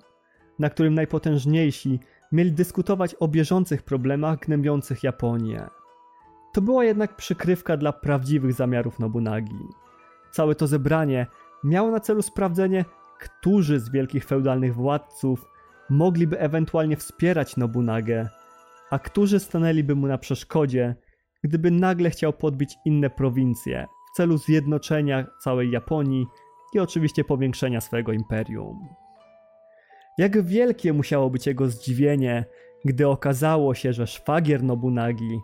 na 0.59 0.71
którym 0.71 0.95
najpotężniejsi 0.95 2.01
mieli 2.33 2.53
dyskutować 2.53 3.15
o 3.21 3.29
bieżących 3.29 3.83
problemach 3.83 4.39
gnębiących 4.39 5.03
Japonię. 5.03 5.67
To 6.55 6.61
była 6.61 6.85
jednak 6.85 7.17
przykrywka 7.17 7.77
dla 7.77 7.93
prawdziwych 7.93 8.53
zamiarów 8.53 8.99
Nobunagi. 8.99 9.69
Całe 10.31 10.55
to 10.55 10.67
zebranie 10.67 11.27
miało 11.65 11.91
na 11.91 12.01
celu 12.01 12.23
sprawdzenie, 12.23 12.85
którzy 13.21 13.81
z 13.81 13.91
wielkich 13.91 14.25
feudalnych 14.25 14.75
władców 14.75 15.49
mogliby 15.91 16.41
ewentualnie 16.41 16.97
wspierać 16.97 17.57
Nobunagę, 17.57 18.29
a 18.91 18.99
którzy 18.99 19.41
stanęliby 19.41 19.95
mu 19.95 20.07
na 20.07 20.19
przeszkodzie, 20.19 20.95
gdyby 21.45 21.71
nagle 21.71 22.11
chciał 22.11 22.33
podbić 22.33 22.75
inne 22.85 23.11
prowincje 23.11 23.87
celu 24.19 24.39
zjednoczenia 24.39 25.27
całej 25.39 25.71
Japonii 25.71 26.27
i 26.75 26.79
oczywiście 26.79 27.25
powiększenia 27.25 27.81
swojego 27.81 28.13
imperium. 28.13 28.89
Jak 30.19 30.43
wielkie 30.43 30.93
musiało 30.93 31.31
być 31.31 31.47
jego 31.47 31.69
zdziwienie, 31.69 32.45
gdy 32.85 33.09
okazało 33.09 33.75
się, 33.75 33.93
że 33.93 34.07
szwagier 34.07 34.63
Nobunagi, 34.63 35.41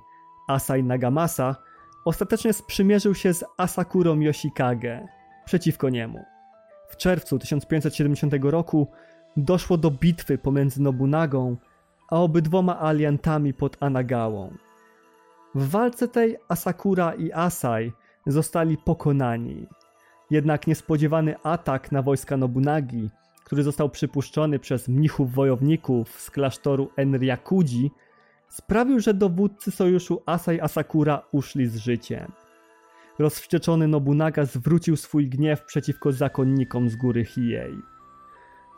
Asai 0.49 0.83
Nagamasa, 0.83 1.57
ostatecznie 2.05 2.53
sprzymierzył 2.53 3.15
się 3.15 3.35
z 3.35 3.45
Asakurą 3.59 4.21
Yoshikage 4.21 5.09
przeciwko 5.45 5.89
niemu. 5.89 6.25
W 6.89 6.97
czerwcu 6.97 7.39
1570 7.39 8.35
roku 8.43 8.89
doszło 9.37 9.77
do 9.77 9.91
bitwy 9.91 10.39
pomiędzy 10.39 10.83
Nobunagą 10.83 11.57
a 12.11 12.21
obydwoma 12.21 12.81
aliantami 12.81 13.55
pod 13.55 13.77
Anagałą. 13.81 14.55
W 15.55 15.69
walce 15.71 16.09
tej 16.09 16.37
Asakura 16.49 17.15
i 17.15 17.33
Asai 17.33 17.93
zostali 18.27 18.77
pokonani. 18.77 19.67
Jednak 20.31 20.67
niespodziewany 20.67 21.35
atak 21.43 21.93
na 21.93 22.03
wojska 22.03 22.37
Nobunagi, 22.37 23.11
który 23.45 23.63
został 23.63 23.91
przypuszczony 23.91 24.59
przez 24.59 24.89
mnichów 24.89 25.35
wojowników 25.35 26.21
z 26.21 26.31
klasztoru 26.31 26.91
Enryakuji, 26.97 27.91
sprawił, 28.49 29.01
że 29.01 29.15
dowódcy 29.15 29.71
sojuszu 29.71 30.23
Asai 30.27 30.61
Asakura 30.61 31.23
uszli 31.33 31.67
z 31.67 31.77
życiem. 31.77 32.33
Rozwścieczony 33.19 33.89
Nobunaga 33.89 34.45
zwrócił 34.45 34.97
swój 34.97 35.29
gniew 35.29 35.65
przeciwko 35.65 36.13
zakonnikom 36.13 36.89
z 36.89 36.97
góry 36.97 37.25
Hiei. 37.25 37.79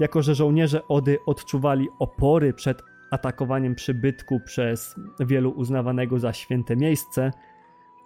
Jako, 0.00 0.22
że 0.22 0.34
żołnierze 0.34 0.88
Ody 0.88 1.18
odczuwali 1.26 1.88
opory 1.98 2.52
przed 2.52 2.82
atakowaniem 3.10 3.74
przybytku 3.74 4.40
przez 4.40 4.94
wielu 5.20 5.50
uznawanego 5.50 6.18
za 6.18 6.32
święte 6.32 6.76
miejsce, 6.76 7.30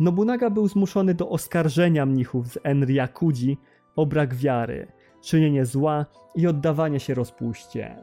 Nobunaga 0.00 0.50
był 0.50 0.68
zmuszony 0.68 1.14
do 1.14 1.28
oskarżenia 1.28 2.06
mnichów 2.06 2.46
z 2.48 2.58
Enryakuji 2.62 3.58
o 3.96 4.06
brak 4.06 4.34
wiary, 4.34 4.92
czynienie 5.22 5.66
zła 5.66 6.06
i 6.34 6.46
oddawanie 6.46 7.00
się 7.00 7.14
rozpuście. 7.14 7.96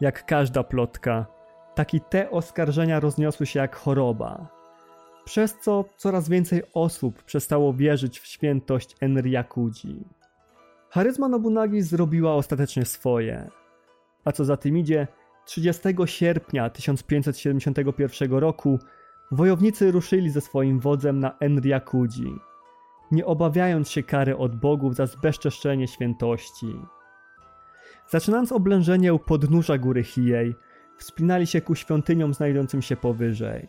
Jak 0.00 0.26
każda 0.26 0.62
plotka, 0.62 1.26
tak 1.74 1.94
i 1.94 2.00
te 2.00 2.30
oskarżenia 2.30 3.00
rozniosły 3.00 3.46
się 3.46 3.60
jak 3.60 3.76
choroba, 3.76 4.48
przez 5.24 5.58
co 5.60 5.84
coraz 5.96 6.28
więcej 6.28 6.62
osób 6.74 7.22
przestało 7.22 7.72
wierzyć 7.72 8.20
w 8.20 8.26
świętość 8.26 8.96
Enryakuji. 9.00 10.04
Charyzma 10.90 11.28
Nobunagi 11.28 11.82
zrobiła 11.82 12.34
ostatecznie 12.34 12.84
swoje, 12.84 13.50
a 14.24 14.32
co 14.32 14.44
za 14.44 14.56
tym 14.56 14.78
idzie, 14.78 15.06
30 15.44 15.82
sierpnia 16.06 16.70
1571 16.70 18.32
roku 18.32 18.78
wojownicy 19.32 19.90
ruszyli 19.90 20.30
ze 20.30 20.40
swoim 20.40 20.80
wodzem 20.80 21.20
na 21.20 21.38
Enryakuji, 21.38 22.38
nie 23.10 23.26
obawiając 23.26 23.90
się 23.90 24.02
kary 24.02 24.36
od 24.36 24.56
bogów 24.56 24.94
za 24.94 25.06
zbezczeszczenie 25.06 25.88
świętości. 25.88 26.76
Zaczynając 28.08 28.52
oblężenie 28.52 29.14
u 29.14 29.18
podnóża 29.18 29.78
góry 29.78 30.04
Hiei, 30.04 30.54
wspinali 30.98 31.46
się 31.46 31.60
ku 31.60 31.74
świątyniom 31.74 32.34
znajdującym 32.34 32.82
się 32.82 32.96
powyżej. 32.96 33.68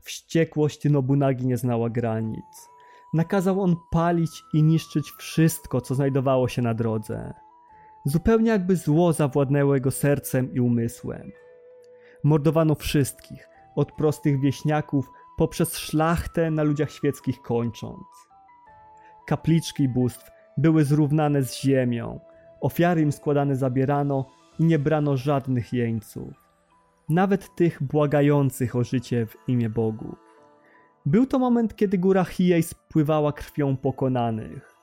Wściekłość 0.00 0.84
Nobunagi 0.84 1.46
nie 1.46 1.56
znała 1.56 1.90
granic. 1.90 2.68
Nakazał 3.14 3.62
on 3.62 3.76
palić 3.90 4.42
i 4.54 4.62
niszczyć 4.62 5.10
wszystko, 5.10 5.80
co 5.80 5.94
znajdowało 5.94 6.48
się 6.48 6.62
na 6.62 6.74
drodze. 6.74 7.34
Zupełnie 8.04 8.50
jakby 8.50 8.76
zło 8.76 9.12
zawładnęło 9.12 9.74
jego 9.74 9.90
sercem 9.90 10.54
i 10.54 10.60
umysłem. 10.60 11.32
Mordowano 12.24 12.74
wszystkich, 12.74 13.48
od 13.76 13.92
prostych 13.92 14.40
wieśniaków 14.40 15.10
poprzez 15.36 15.76
szlachtę 15.76 16.50
na 16.50 16.62
ludziach 16.62 16.90
świeckich 16.90 17.42
kończąc. 17.42 18.06
Kapliczki 19.26 19.88
bóstw 19.88 20.30
były 20.56 20.84
zrównane 20.84 21.42
z 21.42 21.60
ziemią, 21.60 22.20
ofiary 22.60 23.00
im 23.00 23.12
składane 23.12 23.56
zabierano 23.56 24.26
i 24.58 24.64
nie 24.64 24.78
brano 24.78 25.16
żadnych 25.16 25.72
jeńców, 25.72 26.34
nawet 27.08 27.54
tych 27.54 27.82
błagających 27.82 28.76
o 28.76 28.84
życie 28.84 29.26
w 29.26 29.36
imię 29.48 29.70
Bogu. 29.70 30.16
Był 31.06 31.26
to 31.26 31.38
moment, 31.38 31.76
kiedy 31.76 31.98
góra 31.98 32.24
Hiei 32.24 32.62
spływała 32.62 33.32
krwią 33.32 33.76
pokonanych, 33.76 34.76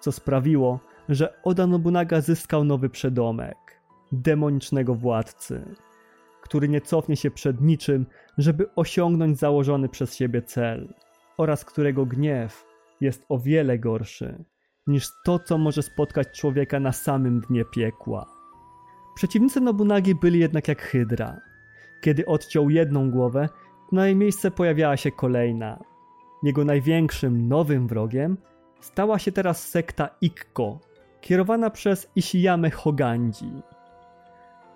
co 0.00 0.12
sprawiło, 0.12 0.80
że 1.08 1.42
Oda 1.42 1.66
Nobunaga 1.66 2.20
zyskał 2.20 2.64
nowy 2.64 2.90
przedomek 2.90 3.56
demonicznego 4.12 4.94
władcy, 4.94 5.74
który 6.44 6.68
nie 6.68 6.80
cofnie 6.80 7.16
się 7.16 7.30
przed 7.30 7.60
niczym, 7.60 8.06
żeby 8.38 8.74
osiągnąć 8.76 9.38
założony 9.38 9.88
przez 9.88 10.14
siebie 10.14 10.42
cel, 10.42 10.94
oraz 11.38 11.64
którego 11.64 12.06
gniew 12.06 12.66
jest 13.00 13.24
o 13.28 13.38
wiele 13.38 13.78
gorszy 13.78 14.44
niż 14.86 15.08
to, 15.24 15.38
co 15.38 15.58
może 15.58 15.82
spotkać 15.82 16.28
człowieka 16.40 16.80
na 16.80 16.92
samym 16.92 17.40
dnie 17.40 17.64
piekła. 17.64 18.26
Przeciwnicy 19.14 19.60
Nobunagi 19.60 20.14
byli 20.14 20.38
jednak 20.38 20.68
jak 20.68 20.82
hydra. 20.82 21.40
Kiedy 22.00 22.26
odciął 22.26 22.70
jedną 22.70 23.10
głowę, 23.10 23.48
na 23.92 24.06
jej 24.06 24.16
miejsce 24.16 24.50
pojawiała 24.50 24.96
się 24.96 25.10
kolejna. 25.10 25.78
Jego 26.42 26.64
największym, 26.64 27.48
nowym 27.48 27.88
wrogiem 27.88 28.36
stała 28.80 29.18
się 29.18 29.32
teraz 29.32 29.68
sekta 29.68 30.08
Ikko, 30.20 30.80
kierowana 31.20 31.70
przez 31.70 32.10
Ishiyame 32.16 32.70
Hoganji. 32.70 33.62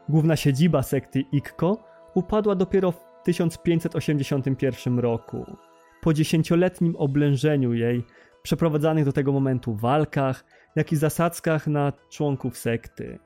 Główna 0.09 0.37
siedziba 0.37 0.83
sekty 0.83 1.21
Ikko 1.33 1.85
upadła 2.15 2.55
dopiero 2.55 2.93
w 2.93 3.01
1581 3.25 4.99
roku. 4.99 5.57
Po 6.01 6.13
dziesięcioletnim 6.13 6.97
oblężeniu 6.97 7.75
jej, 7.75 8.05
przeprowadzanych 8.43 9.05
do 9.05 9.13
tego 9.13 9.33
momentu 9.33 9.75
walkach, 9.75 10.45
jak 10.77 10.93
i 10.93 10.97
zasadzkach 10.97 11.67
na 11.67 11.93
członków 12.09 12.59
sekty. 12.59 13.19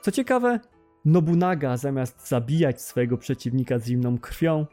Co 0.00 0.12
ciekawe, 0.12 0.60
Nobunaga 1.04 1.76
zamiast 1.76 2.28
zabijać 2.28 2.82
swojego 2.82 3.18
przeciwnika 3.18 3.78
z 3.78 3.86
zimną 3.86 4.18
krwią, 4.18 4.66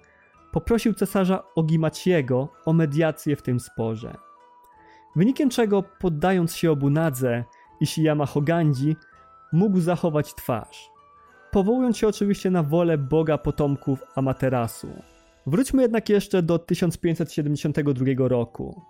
poprosił 0.52 0.94
cesarza 0.94 1.44
Ogimaciego 1.56 2.50
o 2.66 2.74
mediację 2.74 3.36
w 3.36 3.42
tym 3.42 3.60
sporze. 3.60 4.16
Wynikiem 5.16 5.50
czego, 5.50 5.84
poddając 6.00 6.56
się 6.56 6.72
Obunadze, 6.72 7.44
Ishiyama 7.82 8.26
Hogandzi 8.26 8.96
mógł 9.52 9.80
zachować 9.80 10.36
twarz, 10.36 10.93
powołując 11.54 11.98
się 11.98 12.08
oczywiście 12.08 12.52
na 12.52 12.64
wolę 12.64 12.98
boga 12.98 13.38
potomków 13.38 14.04
Amaterasu. 14.16 14.88
Wróćmy 15.48 15.82
jednak 15.82 16.10
jeszcze 16.10 16.44
do 16.44 16.60
1572 16.60 18.06
roku. 18.18 18.82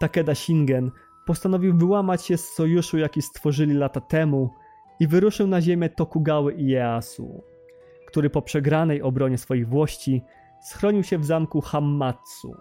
Takeda 0.00 0.34
Shingen 0.34 0.90
postanowił 1.26 1.76
wyłamać 1.76 2.24
się 2.24 2.36
z 2.36 2.48
sojuszu, 2.48 2.98
jaki 2.98 3.22
stworzyli 3.22 3.74
lata 3.74 4.00
temu 4.00 4.50
i 5.00 5.06
wyruszył 5.06 5.46
na 5.46 5.60
ziemię 5.60 5.88
Tokugały 5.88 6.54
Ieyasu, 6.54 7.42
który 8.06 8.30
po 8.30 8.42
przegranej 8.42 9.02
obronie 9.02 9.38
swoich 9.38 9.68
włości 9.68 10.22
schronił 10.62 11.02
się 11.02 11.18
w 11.18 11.24
zamku 11.24 11.60
Hammatsu. 11.60 12.56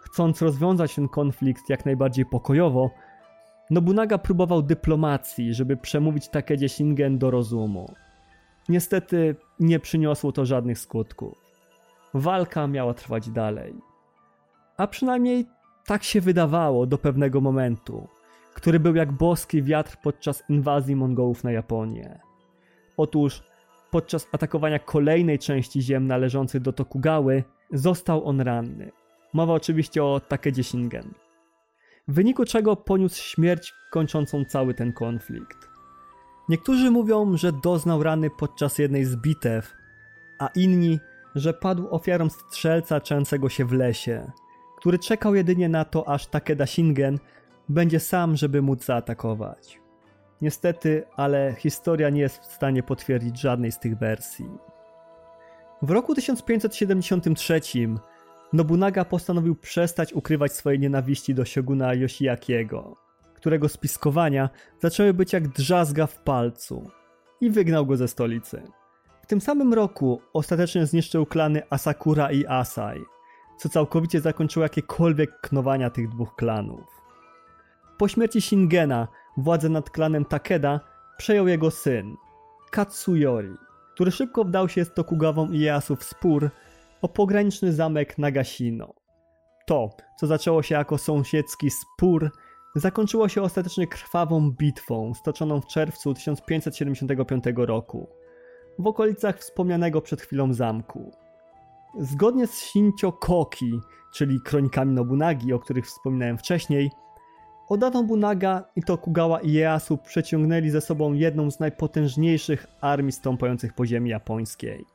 Chcąc 0.00 0.42
rozwiązać 0.42 0.94
ten 0.94 1.08
konflikt 1.08 1.68
jak 1.68 1.86
najbardziej 1.86 2.26
pokojowo, 2.26 2.90
Nobunaga 3.70 4.18
próbował 4.18 4.62
dyplomacji, 4.62 5.54
żeby 5.54 5.76
przemówić 5.76 6.28
Takedzie 6.28 6.68
Shingen 6.68 7.18
do 7.18 7.30
rozumu. 7.30 7.94
Niestety 8.68 9.36
nie 9.60 9.80
przyniosło 9.80 10.32
to 10.32 10.46
żadnych 10.46 10.78
skutków. 10.78 11.44
Walka 12.14 12.66
miała 12.66 12.94
trwać 12.94 13.30
dalej. 13.30 13.74
A 14.76 14.86
przynajmniej 14.86 15.46
tak 15.86 16.04
się 16.04 16.20
wydawało 16.20 16.86
do 16.86 16.98
pewnego 16.98 17.40
momentu, 17.40 18.08
który 18.54 18.80
był 18.80 18.94
jak 18.94 19.12
boski 19.12 19.62
wiatr 19.62 19.96
podczas 20.02 20.42
inwazji 20.48 20.96
Mongołów 20.96 21.44
na 21.44 21.52
Japonię. 21.52 22.20
Otóż 22.96 23.42
podczas 23.90 24.28
atakowania 24.32 24.78
kolejnej 24.78 25.38
części 25.38 25.82
ziem 25.82 26.06
należących 26.06 26.62
do 26.62 26.72
Tokugały 26.72 27.44
został 27.72 28.24
on 28.24 28.40
ranny. 28.40 28.90
Mowa 29.32 29.52
oczywiście 29.52 30.04
o 30.04 30.20
Takedzie 30.20 30.64
Shingen. 30.64 31.23
W 32.08 32.14
wyniku 32.14 32.44
czego 32.44 32.76
poniósł 32.76 33.22
śmierć 33.22 33.74
kończącą 33.90 34.44
cały 34.44 34.74
ten 34.74 34.92
konflikt. 34.92 35.68
Niektórzy 36.48 36.90
mówią, 36.90 37.36
że 37.36 37.52
doznał 37.52 38.02
rany 38.02 38.30
podczas 38.30 38.78
jednej 38.78 39.04
z 39.04 39.16
bitew, 39.16 39.74
a 40.38 40.48
inni, 40.54 40.98
że 41.34 41.54
padł 41.54 41.88
ofiarą 41.90 42.28
strzelca 42.28 43.00
częcego 43.00 43.48
się 43.48 43.64
w 43.64 43.72
lesie, 43.72 44.30
który 44.76 44.98
czekał 44.98 45.34
jedynie 45.34 45.68
na 45.68 45.84
to, 45.84 46.08
aż 46.08 46.26
Takeda 46.26 46.66
Shingen 46.66 47.18
będzie 47.68 48.00
sam, 48.00 48.36
żeby 48.36 48.62
móc 48.62 48.84
zaatakować. 48.84 49.80
Niestety, 50.40 51.04
ale 51.16 51.54
historia 51.58 52.10
nie 52.10 52.20
jest 52.20 52.38
w 52.42 52.52
stanie 52.52 52.82
potwierdzić 52.82 53.40
żadnej 53.40 53.72
z 53.72 53.78
tych 53.78 53.98
wersji. 53.98 54.50
W 55.82 55.90
roku 55.90 56.14
1573 56.14 57.60
Nobunaga 58.54 59.04
postanowił 59.04 59.54
przestać 59.54 60.12
ukrywać 60.12 60.52
swojej 60.52 60.80
nienawiści 60.80 61.34
do 61.34 61.44
sioguna 61.44 61.94
Yoshiakiego, 61.94 62.96
którego 63.34 63.68
spiskowania 63.68 64.48
zaczęły 64.80 65.14
być 65.14 65.32
jak 65.32 65.48
drzazga 65.48 66.06
w 66.06 66.18
palcu 66.22 66.90
i 67.40 67.50
wygnał 67.50 67.86
go 67.86 67.96
ze 67.96 68.08
stolicy. 68.08 68.62
W 69.22 69.26
tym 69.26 69.40
samym 69.40 69.74
roku 69.74 70.22
ostatecznie 70.32 70.86
zniszczył 70.86 71.26
klany 71.26 71.62
Asakura 71.70 72.32
i 72.32 72.46
Asai, 72.46 73.00
co 73.58 73.68
całkowicie 73.68 74.20
zakończyło 74.20 74.62
jakiekolwiek 74.62 75.40
knowania 75.40 75.90
tych 75.90 76.08
dwóch 76.08 76.34
klanów. 76.36 76.86
Po 77.98 78.08
śmierci 78.08 78.40
Shingena 78.40 79.08
władzę 79.36 79.68
nad 79.68 79.90
klanem 79.90 80.24
Takeda 80.24 80.80
przejął 81.18 81.48
jego 81.48 81.70
syn, 81.70 82.16
Katsuyori, 82.70 83.54
który 83.94 84.10
szybko 84.10 84.44
wdał 84.44 84.68
się 84.68 84.84
z 84.84 84.94
Tokugawą 84.94 85.52
Ieyasu 85.52 85.96
w 85.96 86.04
spór 86.04 86.50
o 87.04 87.08
pograniczny 87.08 87.72
zamek 87.72 88.18
Nagashino. 88.18 88.94
To, 89.66 89.90
co 90.20 90.26
zaczęło 90.26 90.62
się 90.62 90.74
jako 90.74 90.98
sąsiedzki 90.98 91.70
spór, 91.70 92.30
zakończyło 92.74 93.28
się 93.28 93.42
ostatecznie 93.42 93.86
krwawą 93.86 94.50
bitwą 94.50 95.14
stoczoną 95.14 95.60
w 95.60 95.66
czerwcu 95.66 96.14
1575 96.14 97.44
roku 97.56 98.08
w 98.78 98.86
okolicach 98.86 99.38
wspomnianego 99.38 100.00
przed 100.00 100.20
chwilą 100.20 100.52
zamku. 100.52 101.10
Zgodnie 102.00 102.46
z 102.46 102.58
Shincho 102.58 103.12
Koki, 103.12 103.80
czyli 104.14 104.40
kronikami 104.40 104.94
Nobunagi, 104.94 105.52
o 105.52 105.58
których 105.58 105.86
wspominałem 105.86 106.38
wcześniej, 106.38 106.90
Oda 107.68 107.90
Nobunaga 107.90 108.64
i 108.76 108.82
Tokugawa 108.82 109.40
Ieyasu 109.40 109.98
przeciągnęli 109.98 110.70
ze 110.70 110.80
sobą 110.80 111.12
jedną 111.12 111.50
z 111.50 111.60
najpotężniejszych 111.60 112.66
armii 112.80 113.12
stąpających 113.12 113.72
po 113.72 113.86
ziemi 113.86 114.10
japońskiej. 114.10 114.93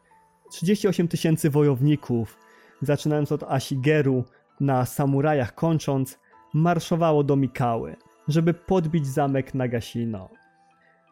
38 0.50 1.08
tysięcy 1.08 1.50
wojowników, 1.50 2.38
zaczynając 2.82 3.32
od 3.32 3.44
Ashigeru, 3.44 4.24
na 4.60 4.86
samurajach 4.86 5.56
kończąc, 5.56 6.20
marszowało 6.54 7.24
do 7.24 7.36
Mikały, 7.36 7.96
żeby 8.28 8.54
podbić 8.54 9.08
zamek 9.08 9.54
Nagashino. 9.54 10.30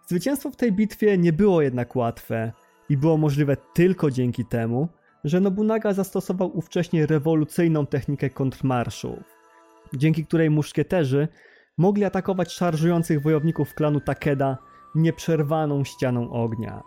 Zwycięstwo 0.08 0.52
w 0.52 0.56
tej 0.56 0.72
bitwie 0.72 1.18
nie 1.18 1.34
było 1.34 1.62
jednak 1.62 1.96
łatwe 1.96 2.52
i 2.90 2.98
było 2.98 3.18
możliwe 3.18 3.58
tylko 3.74 4.12
dzięki 4.12 4.46
temu, 4.46 4.88
że 5.24 5.40
Nobunaga 5.40 5.94
zastosował 5.94 6.58
ówcześnie 6.58 7.06
rewolucyjną 7.06 7.86
technikę 7.86 8.30
kontrmarszów, 8.30 9.20
dzięki 9.94 10.26
której 10.26 10.50
muszkieterzy 10.50 11.28
mogli 11.78 12.06
atakować 12.06 12.54
szarżujących 12.54 13.22
wojowników 13.22 13.74
klanu 13.74 14.00
Takeda 14.00 14.58
nieprzerwaną 14.96 15.84
ścianą 15.84 16.32
ognia. 16.32 16.84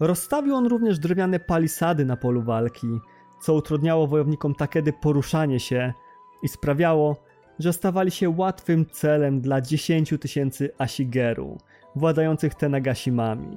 Rozstawił 0.00 0.54
on 0.54 0.66
również 0.66 0.98
drewniane 0.98 1.40
palisady 1.40 2.04
na 2.04 2.16
polu 2.16 2.42
walki, 2.42 3.00
co 3.40 3.54
utrudniało 3.54 4.06
wojownikom 4.06 4.54
Takedy 4.54 4.92
poruszanie 4.92 5.60
się 5.60 5.92
i 6.42 6.48
sprawiało, 6.48 7.16
że 7.58 7.72
stawali 7.72 8.10
się 8.10 8.30
łatwym 8.30 8.86
celem 8.86 9.40
dla 9.40 9.60
10 9.60 10.14
tysięcy 10.20 10.70
Ashigeru, 10.78 11.58
władających 11.96 12.54
Tenagashimami. 12.54 13.56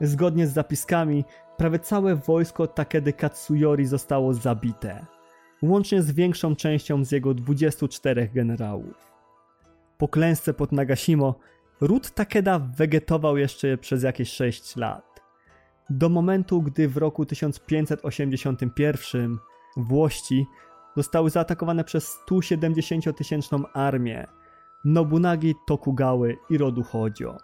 Zgodnie 0.00 0.46
z 0.46 0.52
zapiskami, 0.52 1.24
prawie 1.56 1.78
całe 1.78 2.16
wojsko 2.16 2.66
Takedy 2.66 3.12
Katsuyori 3.12 3.86
zostało 3.86 4.34
zabite, 4.34 5.06
łącznie 5.62 6.02
z 6.02 6.12
większą 6.12 6.56
częścią 6.56 7.04
z 7.04 7.12
jego 7.12 7.34
24 7.34 8.28
generałów. 8.34 9.12
Po 9.98 10.08
klęsce 10.08 10.54
pod 10.54 10.72
Nagashimo, 10.72 11.34
ród 11.80 12.10
Takeda 12.10 12.58
wegetował 12.58 13.36
jeszcze 13.36 13.78
przez 13.78 14.02
jakieś 14.02 14.30
6 14.30 14.76
lat. 14.76 15.13
Do 15.90 16.08
momentu, 16.08 16.62
gdy 16.62 16.88
w 16.88 16.96
roku 16.96 17.26
1581 17.26 19.38
Włości 19.76 20.46
zostały 20.96 21.30
zaatakowane 21.30 21.84
przez 21.84 22.18
170-tysięczną 22.28 23.62
armię 23.72 24.26
Nobunagi 24.84 25.54
Tokugały 25.66 26.36
i 26.50 26.58
rodu 26.58 26.82
Hojo. 26.82 27.36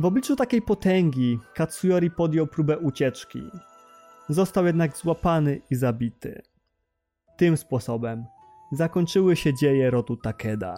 W 0.00 0.04
obliczu 0.04 0.36
takiej 0.36 0.62
potęgi 0.62 1.38
Katsuyori 1.54 2.10
podjął 2.10 2.46
próbę 2.46 2.78
ucieczki. 2.78 3.42
Został 4.28 4.66
jednak 4.66 4.96
złapany 4.96 5.60
i 5.70 5.74
zabity. 5.74 6.42
Tym 7.36 7.56
sposobem 7.56 8.24
zakończyły 8.72 9.36
się 9.36 9.54
dzieje 9.54 9.90
rodu 9.90 10.16
Takeda. 10.16 10.76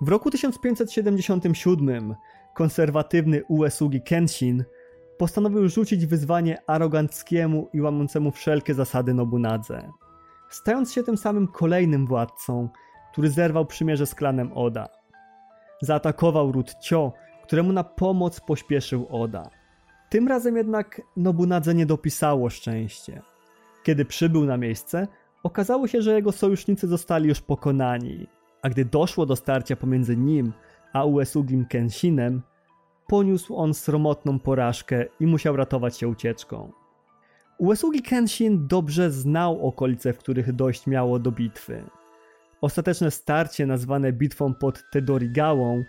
W 0.00 0.08
roku 0.08 0.30
1577 0.30 2.14
konserwatywny 2.54 3.42
Uesugi 3.48 4.02
Kenshin 4.02 4.64
postanowił 5.20 5.68
rzucić 5.68 6.06
wyzwanie 6.06 6.58
aroganckiemu 6.66 7.68
i 7.72 7.80
łamącemu 7.80 8.30
wszelkie 8.30 8.74
zasady 8.74 9.14
Nobunadze, 9.14 9.92
stając 10.48 10.92
się 10.92 11.02
tym 11.02 11.16
samym 11.16 11.48
kolejnym 11.48 12.06
władcą, 12.06 12.68
który 13.12 13.30
zerwał 13.30 13.66
przymierze 13.66 14.06
z 14.06 14.14
klanem 14.14 14.52
Oda. 14.52 14.88
Zaatakował 15.82 16.52
ród 16.52 16.74
Cio, 16.74 17.12
któremu 17.42 17.72
na 17.72 17.84
pomoc 17.84 18.40
pośpieszył 18.40 19.06
Oda. 19.10 19.50
Tym 20.10 20.28
razem 20.28 20.56
jednak 20.56 21.00
Nobunadze 21.16 21.74
nie 21.74 21.86
dopisało 21.86 22.50
szczęście. 22.50 23.22
Kiedy 23.82 24.04
przybył 24.04 24.44
na 24.44 24.56
miejsce, 24.56 25.08
okazało 25.42 25.88
się, 25.88 26.02
że 26.02 26.14
jego 26.14 26.32
sojusznicy 26.32 26.88
zostali 26.88 27.28
już 27.28 27.40
pokonani, 27.40 28.26
a 28.62 28.68
gdy 28.70 28.84
doszło 28.84 29.26
do 29.26 29.36
starcia 29.36 29.76
pomiędzy 29.76 30.16
nim 30.16 30.52
a 30.92 31.04
Uesugim 31.04 31.66
Kenshinem, 31.66 32.42
poniósł 33.10 33.56
on 33.56 33.74
sromotną 33.74 34.38
porażkę 34.38 35.04
i 35.20 35.26
musiał 35.26 35.56
ratować 35.56 35.98
się 35.98 36.08
ucieczką. 36.08 36.72
Uesugi 37.58 38.02
Kenshin 38.02 38.66
dobrze 38.66 39.10
znał 39.10 39.68
okolice, 39.68 40.12
w 40.12 40.18
których 40.18 40.52
dojść 40.52 40.86
miało 40.86 41.18
do 41.18 41.32
bitwy. 41.32 41.84
Ostateczne 42.60 43.10
starcie, 43.10 43.66
nazwane 43.66 44.12
bitwą 44.12 44.54
pod 44.54 44.82
Tedorigałą, 44.92 45.84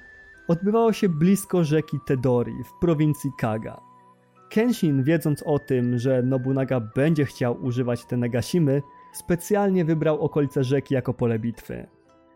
odbywało 0.47 0.93
się 0.93 1.09
blisko 1.09 1.63
rzeki 1.63 1.97
Tedori 2.05 2.53
w 2.63 2.79
prowincji 2.81 3.31
Kaga. 3.39 3.81
Kenshin, 4.49 5.03
wiedząc 5.03 5.43
o 5.43 5.59
tym, 5.59 5.97
że 5.97 6.23
Nobunaga 6.23 6.79
będzie 6.79 7.25
chciał 7.25 7.63
używać 7.63 8.05
te 8.05 8.17
Negashimy, 8.17 8.81
specjalnie 9.13 9.85
wybrał 9.85 10.21
okolice 10.21 10.63
rzeki 10.63 10.93
jako 10.93 11.13
pole 11.13 11.39
bitwy. 11.39 11.87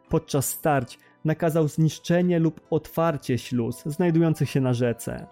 Podczas 0.10 0.50
starć 0.50 1.00
nakazał 1.25 1.67
zniszczenie 1.67 2.39
lub 2.39 2.61
otwarcie 2.69 3.38
śluz 3.38 3.83
znajdujących 3.85 4.49
się 4.49 4.61
na 4.61 4.73
rzece, 4.73 5.27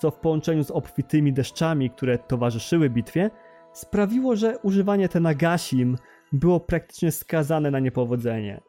co 0.00 0.10
w 0.10 0.16
połączeniu 0.16 0.64
z 0.64 0.70
obfitymi 0.70 1.32
deszczami, 1.32 1.90
które 1.90 2.18
towarzyszyły 2.18 2.90
bitwie, 2.90 3.30
sprawiło, 3.72 4.36
że 4.36 4.58
używanie 4.58 5.08
Tenagasim 5.08 5.96
było 6.32 6.60
praktycznie 6.60 7.12
skazane 7.12 7.70
na 7.70 7.78
niepowodzenie. 7.78 8.60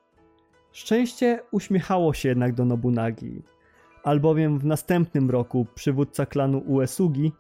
Szczęście 0.71 1.39
uśmiechało 1.51 2.13
się 2.13 2.29
jednak 2.29 2.53
do 2.53 2.65
Nobunagi, 2.65 3.43
albowiem 4.03 4.60
w 4.60 4.65
następnym 4.65 5.29
roku 5.29 5.65
przywódca 5.75 6.25
klanu 6.25 6.63
Uesugi 6.67 7.32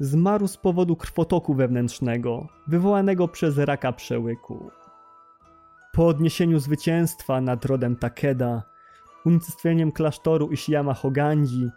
zmarł 0.00 0.48
z 0.48 0.56
powodu 0.56 0.96
krwotoku 0.96 1.54
wewnętrznego 1.54 2.48
wywołanego 2.66 3.28
przez 3.28 3.58
raka 3.58 3.92
przełyku. 3.92 4.70
Po 5.92 6.06
odniesieniu 6.06 6.58
zwycięstwa 6.58 7.40
nad 7.40 7.64
rodem 7.64 7.96
Takeda, 7.96 8.62
unicestwieniem 9.24 9.92
klasztoru 9.92 10.48
Ishiyama 10.50 10.94
Hoganji 10.94 11.70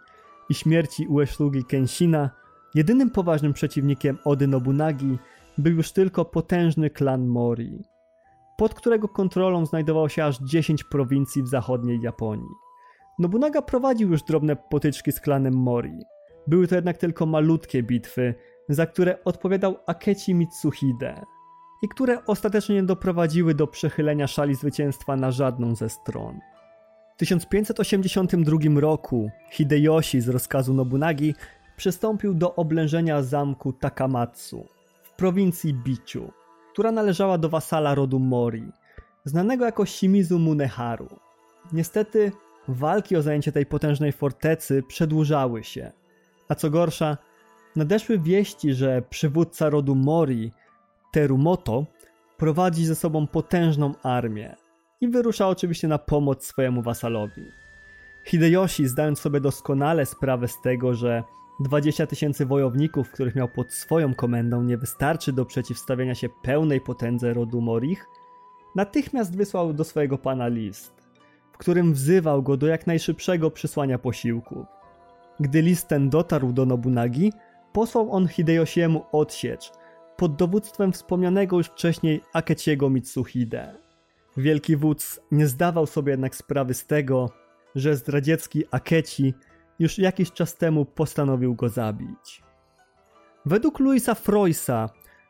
i 0.48 0.54
śmierci 0.54 1.06
Ueshugi 1.06 1.64
Kenshina, 1.64 2.30
jedynym 2.74 3.10
poważnym 3.10 3.52
przeciwnikiem 3.52 4.18
Ody 4.24 4.46
Nobunagi 4.46 5.18
był 5.58 5.72
już 5.72 5.92
tylko 5.92 6.24
potężny 6.24 6.90
klan 6.90 7.26
Mori, 7.26 7.82
pod 8.58 8.74
którego 8.74 9.08
kontrolą 9.08 9.66
znajdowało 9.66 10.08
się 10.08 10.24
aż 10.24 10.38
10 10.38 10.84
prowincji 10.84 11.42
w 11.42 11.48
zachodniej 11.48 12.00
Japonii. 12.00 12.54
Nobunaga 13.18 13.62
prowadził 13.62 14.10
już 14.10 14.22
drobne 14.22 14.56
potyczki 14.56 15.12
z 15.12 15.20
klanem 15.20 15.54
Mori. 15.54 15.98
Były 16.46 16.68
to 16.68 16.74
jednak 16.74 16.98
tylko 16.98 17.26
malutkie 17.26 17.82
bitwy, 17.82 18.34
za 18.68 18.86
które 18.86 19.24
odpowiadał 19.24 19.76
Akechi 19.86 20.34
Mitsuhide 20.34 21.22
i 21.84 21.88
które 21.88 22.24
ostatecznie 22.26 22.74
nie 22.74 22.82
doprowadziły 22.82 23.54
do 23.54 23.66
przechylenia 23.66 24.26
szali 24.26 24.54
zwycięstwa 24.54 25.16
na 25.16 25.30
żadną 25.30 25.74
ze 25.74 25.88
stron. 25.88 26.40
W 27.14 27.16
1582 27.16 28.80
roku 28.80 29.30
Hideyoshi 29.50 30.20
z 30.20 30.28
rozkazu 30.28 30.74
Nobunagi 30.74 31.34
przystąpił 31.76 32.34
do 32.34 32.54
oblężenia 32.54 33.22
zamku 33.22 33.72
Takamatsu 33.72 34.66
w 35.02 35.10
prowincji 35.10 35.74
Bichu, 35.74 36.32
która 36.72 36.92
należała 36.92 37.38
do 37.38 37.48
wasala 37.48 37.94
rodu 37.94 38.18
Mori, 38.18 38.72
znanego 39.24 39.64
jako 39.64 39.86
Shimizu 39.86 40.38
Muneharu. 40.38 41.08
Niestety 41.72 42.32
walki 42.68 43.16
o 43.16 43.22
zajęcie 43.22 43.52
tej 43.52 43.66
potężnej 43.66 44.12
fortecy 44.12 44.82
przedłużały 44.88 45.64
się, 45.64 45.92
a 46.48 46.54
co 46.54 46.70
gorsza, 46.70 47.16
nadeszły 47.76 48.18
wieści, 48.18 48.74
że 48.74 49.02
przywódca 49.02 49.70
rodu 49.70 49.94
Mori, 49.94 50.52
Terumoto, 51.14 51.86
prowadzi 52.36 52.84
ze 52.86 52.94
sobą 52.94 53.26
potężną 53.26 53.94
armię 54.02 54.56
i 55.00 55.08
wyrusza 55.08 55.48
oczywiście 55.48 55.88
na 55.88 55.98
pomoc 55.98 56.46
swojemu 56.46 56.82
wasalowi. 56.82 57.42
Hideyoshi, 58.24 58.88
zdając 58.88 59.20
sobie 59.20 59.40
doskonale 59.40 60.06
sprawę 60.06 60.48
z 60.48 60.60
tego, 60.60 60.94
że 60.94 61.22
20 61.60 62.06
tysięcy 62.06 62.46
wojowników, 62.46 63.10
których 63.10 63.34
miał 63.34 63.48
pod 63.48 63.72
swoją 63.72 64.14
komendą, 64.14 64.62
nie 64.62 64.78
wystarczy 64.78 65.32
do 65.32 65.44
przeciwstawienia 65.44 66.14
się 66.14 66.28
pełnej 66.42 66.80
potędze 66.80 67.34
rodu 67.34 67.60
Morich, 67.60 68.06
natychmiast 68.76 69.36
wysłał 69.36 69.72
do 69.72 69.84
swojego 69.84 70.18
pana 70.18 70.48
list, 70.48 70.92
w 71.52 71.58
którym 71.58 71.92
wzywał 71.92 72.42
go 72.42 72.56
do 72.56 72.66
jak 72.66 72.86
najszybszego 72.86 73.50
przysłania 73.50 73.98
posiłków. 73.98 74.66
Gdy 75.40 75.62
list 75.62 75.88
ten 75.88 76.10
dotarł 76.10 76.52
do 76.52 76.66
Nobunagi, 76.66 77.32
posłał 77.72 78.12
on 78.12 78.28
Hideyoshiemu 78.28 79.04
odsiecz 79.12 79.72
pod 80.16 80.36
dowództwem 80.36 80.92
wspomnianego 80.92 81.56
już 81.56 81.66
wcześniej 81.66 82.20
Akeciego 82.32 82.90
Mitsuhide. 82.90 83.74
Wielki 84.36 84.76
wódz 84.76 85.20
nie 85.30 85.46
zdawał 85.46 85.86
sobie 85.86 86.10
jednak 86.10 86.36
sprawy 86.36 86.74
z 86.74 86.86
tego, 86.86 87.30
że 87.74 87.96
zdradziecki 87.96 88.64
Akeci 88.70 89.34
już 89.78 89.98
jakiś 89.98 90.32
czas 90.32 90.56
temu 90.56 90.84
postanowił 90.84 91.54
go 91.54 91.68
zabić. 91.68 92.42
Według 93.46 93.80
Louisa 93.80 94.14
Freusa 94.14 94.88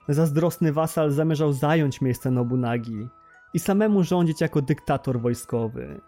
zazdrosny 0.08 0.72
wasal 0.72 1.10
zamierzał 1.10 1.52
zająć 1.52 2.00
miejsce 2.00 2.30
Nobunagi 2.30 3.08
i 3.54 3.58
samemu 3.58 4.02
rządzić 4.02 4.40
jako 4.40 4.62
dyktator 4.62 5.20
wojskowy. 5.20 6.00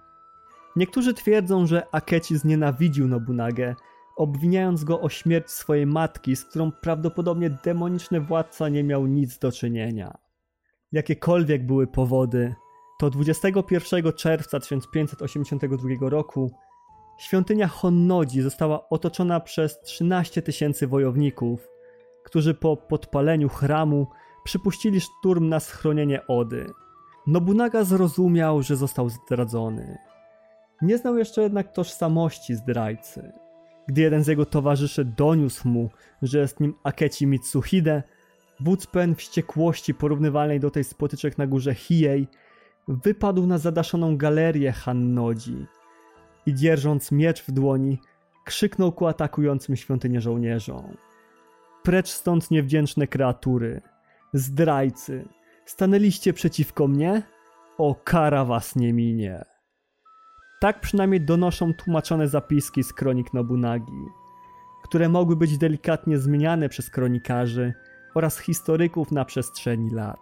Niektórzy 0.77 1.15
twierdzą, 1.15 1.67
że 1.67 1.87
Akeci 1.93 2.39
znienawidził 2.39 3.09
Nobunagę, 3.09 3.75
obwiniając 4.17 4.85
go 4.85 5.01
o 5.01 5.09
śmierć 5.09 5.51
swojej 5.51 5.87
matki, 5.87 6.37
z 6.37 6.45
którą 6.45 6.73
prawdopodobnie 6.73 7.51
demoniczny 7.51 8.21
władca 8.21 8.69
nie 8.69 8.85
miał 8.85 9.07
nic 9.07 9.39
do 9.39 9.53
czynienia. 9.53 10.19
Jakiekolwiek 10.93 11.67
były 11.67 11.87
powody, 11.87 12.55
to 12.99 13.11
21 13.11 14.13
czerwca 14.13 14.61
1582 14.61 16.11
roku 16.11 16.51
świątynia 17.19 17.69
Honnodzi 17.69 18.43
została 18.43 18.89
otoczona 18.89 19.41
przez 19.41 19.81
13 19.81 20.43
tysięcy 20.43 20.87
wojowników, 20.87 21.69
którzy 22.25 22.55
po 22.55 22.77
podpaleniu 22.77 23.49
chramu 23.49 24.07
przypuścili 24.45 25.01
szturm 25.01 25.49
na 25.49 25.61
schronienie 25.61 26.27
Ody. 26.27 26.67
Nobunaga 27.27 27.85
zrozumiał, 27.85 28.63
że 28.63 28.77
został 28.77 29.09
zdradzony. 29.09 29.99
Nie 30.83 30.99
znał 30.99 31.19
jeszcze 31.19 31.43
jednak 31.43 31.73
tożsamości 31.73 32.55
zdrajcy. 32.55 33.33
Gdy 33.89 34.01
jeden 34.03 34.25
z 34.25 34.27
jego 34.27 34.47
towarzyszy 34.47 35.05
doniósł 35.05 35.69
mu, 35.69 35.91
że 36.23 36.39
jest 36.39 36.61
nim 36.61 36.75
Akechi 36.85 37.27
Mitsuhide, 37.27 38.03
pełen 38.93 39.15
wściekłości 39.15 39.95
porównywalnej 39.95 40.61
do 40.61 40.71
tej 40.71 40.85
spotyczek 40.85 41.39
na 41.39 41.47
górze 41.47 41.75
Hiei, 41.75 42.27
wypadł 42.89 43.47
na 43.47 43.59
zadaszoną 43.59 44.17
galerię 44.17 44.73
Hannodzi 44.73 45.67
i 46.47 46.55
dzierżąc 46.55 47.13
miecz 47.13 47.43
w 47.43 47.53
dłoni, 47.53 47.99
krzyknął 48.45 48.93
ku 48.93 49.07
atakującym 49.07 49.77
świątynię 49.77 50.21
żołnierzom. 50.21 50.97
Precz 51.83 52.09
stąd 52.09 52.51
niewdzięczne 52.51 53.07
kreatury, 53.07 53.83
zdrajcy, 54.33 55.29
stanęliście 55.67 56.33
przeciwko 56.33 56.89
mnie? 56.89 57.23
O, 57.79 57.95
kara 57.95 58.45
was 58.45 58.77
nie 58.77 58.93
minie. 58.93 59.45
Tak 60.61 60.81
przynajmniej 60.81 61.21
donoszą 61.21 61.75
tłumaczone 61.75 62.29
zapiski 62.29 62.83
z 62.83 62.93
kronik 62.93 63.35
Nobunagi, 63.35 64.07
które 64.83 65.09
mogły 65.09 65.37
być 65.37 65.59
delikatnie 65.59 66.19
zmieniane 66.19 66.69
przez 66.69 66.91
kronikarzy 66.91 67.75
oraz 68.15 68.39
historyków 68.39 69.13
na 69.13 69.25
przestrzeni 69.25 69.91
lat. 69.91 70.21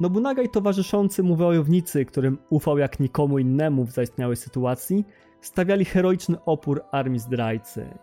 Nobunaga 0.00 0.42
i 0.42 0.48
towarzyszący 0.48 1.22
mu 1.22 1.36
wojownicy, 1.36 2.04
którym 2.04 2.38
ufał 2.50 2.78
jak 2.78 3.00
nikomu 3.00 3.38
innemu 3.38 3.84
w 3.84 3.90
zaistniałej 3.90 4.36
sytuacji, 4.36 5.04
stawiali 5.40 5.84
heroiczny 5.84 6.44
opór 6.44 6.82
armii 6.90 7.20
zdrajcy. 7.20 7.98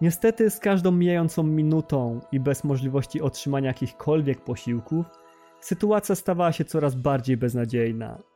Niestety 0.00 0.50
z 0.50 0.58
każdą 0.58 0.92
mijającą 0.92 1.42
minutą 1.42 2.20
i 2.32 2.40
bez 2.40 2.64
możliwości 2.64 3.20
otrzymania 3.20 3.68
jakichkolwiek 3.68 4.44
posiłków, 4.44 5.06
sytuacja 5.60 6.14
stawała 6.14 6.52
się 6.52 6.64
coraz 6.64 6.94
bardziej 6.94 7.36
beznadziejna. 7.36 8.33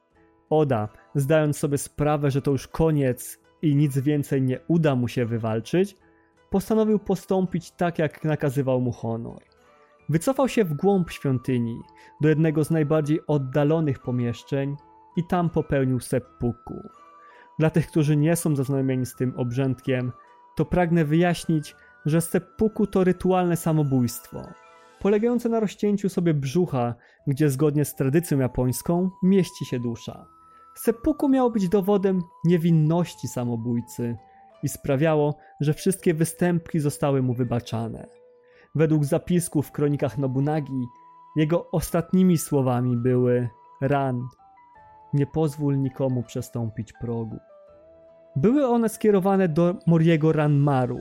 Oda, 0.50 0.88
zdając 1.14 1.58
sobie 1.58 1.78
sprawę, 1.78 2.30
że 2.30 2.42
to 2.42 2.50
już 2.50 2.68
koniec 2.68 3.38
i 3.62 3.76
nic 3.76 3.98
więcej 3.98 4.42
nie 4.42 4.60
uda 4.68 4.96
mu 4.96 5.08
się 5.08 5.24
wywalczyć, 5.24 5.96
postanowił 6.50 6.98
postąpić 6.98 7.70
tak, 7.70 7.98
jak 7.98 8.24
nakazywał 8.24 8.80
mu 8.80 8.92
honor. 8.92 9.42
Wycofał 10.08 10.48
się 10.48 10.64
w 10.64 10.74
głąb 10.74 11.10
świątyni, 11.10 11.80
do 12.20 12.28
jednego 12.28 12.64
z 12.64 12.70
najbardziej 12.70 13.20
oddalonych 13.26 13.98
pomieszczeń 13.98 14.76
i 15.16 15.24
tam 15.24 15.50
popełnił 15.50 16.00
seppuku. 16.00 16.88
Dla 17.58 17.70
tych, 17.70 17.86
którzy 17.86 18.16
nie 18.16 18.36
są 18.36 18.56
zaznajomieni 18.56 19.06
z 19.06 19.14
tym 19.14 19.34
obrzędkiem, 19.36 20.12
to 20.56 20.64
pragnę 20.64 21.04
wyjaśnić, 21.04 21.76
że 22.06 22.20
seppuku 22.20 22.86
to 22.86 23.04
rytualne 23.04 23.56
samobójstwo, 23.56 24.42
polegające 25.00 25.48
na 25.48 25.60
rozcięciu 25.60 26.08
sobie 26.08 26.34
brzucha, 26.34 26.94
gdzie 27.26 27.50
zgodnie 27.50 27.84
z 27.84 27.94
tradycją 27.94 28.38
japońską 28.38 29.10
mieści 29.22 29.64
się 29.64 29.80
dusza. 29.80 30.37
Seppuku 30.78 31.28
miało 31.28 31.50
być 31.50 31.68
dowodem 31.68 32.22
niewinności 32.44 33.28
samobójcy 33.28 34.16
i 34.62 34.68
sprawiało, 34.68 35.34
że 35.60 35.74
wszystkie 35.74 36.14
występki 36.14 36.80
zostały 36.80 37.22
mu 37.22 37.34
wybaczane. 37.34 38.08
Według 38.74 39.04
zapisków 39.04 39.66
w 39.66 39.72
kronikach 39.72 40.18
Nobunagi, 40.18 40.86
jego 41.36 41.70
ostatnimi 41.70 42.38
słowami 42.38 42.96
były 42.96 43.48
Ran, 43.80 44.28
nie 45.12 45.26
pozwól 45.26 45.78
nikomu 45.78 46.22
przestąpić 46.22 46.92
progu. 46.92 47.38
Były 48.36 48.66
one 48.66 48.88
skierowane 48.88 49.48
do 49.48 49.74
Moriego 49.86 50.32
Ranmaru, 50.32 51.00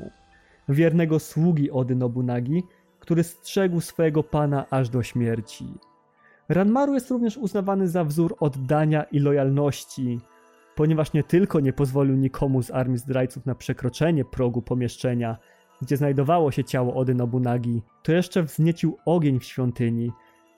wiernego 0.69 1.19
sługi 1.19 1.71
Ody 1.71 1.95
Nobunagi, 1.95 2.63
który 2.99 3.23
strzegł 3.23 3.81
swojego 3.81 4.23
pana 4.23 4.65
aż 4.69 4.89
do 4.89 5.03
śmierci. 5.03 5.73
Ranmaru 6.49 6.93
jest 6.93 7.09
również 7.11 7.37
uznawany 7.37 7.87
za 7.87 8.03
wzór 8.03 8.35
oddania 8.39 9.03
i 9.03 9.19
lojalności, 9.19 10.19
ponieważ 10.75 11.13
nie 11.13 11.23
tylko 11.23 11.59
nie 11.59 11.73
pozwolił 11.73 12.15
nikomu 12.15 12.63
z 12.63 12.71
armii 12.71 12.97
zdrajców 12.97 13.45
na 13.45 13.55
przekroczenie 13.55 14.25
progu 14.25 14.61
pomieszczenia, 14.61 15.37
gdzie 15.81 15.97
znajdowało 15.97 16.51
się 16.51 16.63
ciało 16.63 16.93
Ody 16.95 17.15
Nobunagi, 17.15 17.81
to 18.03 18.11
jeszcze 18.11 18.43
wzniecił 18.43 18.97
ogień 19.05 19.39
w 19.39 19.43
świątyni, 19.43 20.11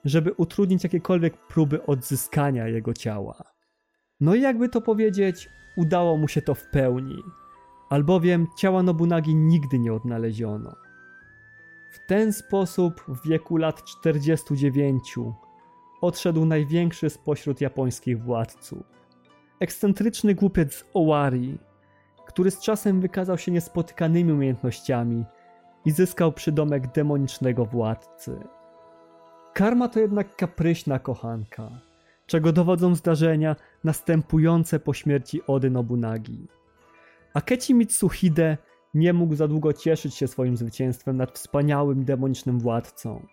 żeby 0.06 0.34
utrudnić 0.34 0.84
jakiekolwiek 0.84 1.48
próby 1.48 1.86
odzyskania 1.86 2.68
jego 2.68 2.94
ciała. 2.94 3.44
No 4.20 4.36
i 4.36 4.42
jakby 4.42 4.70
to 4.70 4.82
powiedzieć, 4.82 5.50
udało 5.78 6.18
mu 6.18 6.28
się 6.28 6.42
to 6.42 6.56
w 6.56 6.64
pełni, 6.64 7.18
albowiem 7.90 8.48
ciała 8.58 8.84
Nobunagi 8.84 9.36
nigdy 9.36 9.80
nie 9.80 9.94
odnaleziono. 9.94 10.76
W 11.92 12.06
ten 12.08 12.34
sposób 12.34 13.02
w 13.08 13.28
wieku 13.28 13.58
lat 13.58 13.84
49 13.84 15.16
odszedł 16.02 16.46
największy 16.46 17.10
spośród 17.10 17.62
japońskich 17.62 18.24
władców. 18.24 18.84
Ekscentryczny 19.60 20.36
głupiec 20.36 20.86
Owari, 20.94 21.58
który 22.28 22.52
z 22.52 22.60
czasem 22.60 23.02
wykazał 23.02 23.38
się 23.38 23.52
niespotykanymi 23.52 24.34
umiejętnościami 24.34 25.26
i 25.86 25.92
zyskał 25.92 26.32
przydomek 26.32 26.92
demonicznego 26.92 27.66
władcy. 27.66 28.38
Karma 29.54 29.88
to 29.90 30.00
jednak 30.00 30.36
kapryśna 30.36 31.00
kochanka, 31.00 31.70
czego 32.26 32.52
dowodzą 32.52 32.96
zdarzenia 32.96 33.56
następujące 33.84 34.80
po 34.80 34.94
śmierci 34.94 35.42
Ody 35.48 35.70
Nobunagi. 35.70 36.48
Akechi 37.34 37.74
Mitsuhide 37.74 38.58
nie 38.94 39.14
mógł 39.14 39.36
za 39.36 39.48
długo 39.48 39.74
cieszyć 39.74 40.16
się 40.16 40.28
swoim 40.28 40.58
zwycięstwem 40.58 41.18
nad 41.18 41.32
wspaniałym 41.32 42.06
demonicznym 42.06 42.60
władcą. 42.60 43.28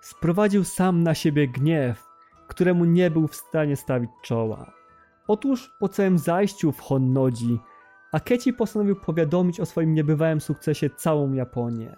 Sprowadził 0.00 0.64
sam 0.64 1.02
na 1.02 1.14
siebie 1.14 1.48
gniew, 1.48 2.06
któremu 2.48 2.84
nie 2.84 3.10
był 3.10 3.28
w 3.28 3.36
stanie 3.36 3.76
stawić 3.76 4.10
czoła. 4.22 4.72
Otóż 5.28 5.70
po 5.80 5.88
całym 5.88 6.18
zajściu 6.18 6.72
w 6.72 6.80
Honnodzi 6.80 7.58
Akechi 8.12 8.52
postanowił 8.52 8.96
powiadomić 8.96 9.60
o 9.60 9.66
swoim 9.66 9.94
niebywałym 9.94 10.40
sukcesie 10.40 10.90
całą 10.90 11.32
Japonię. 11.32 11.96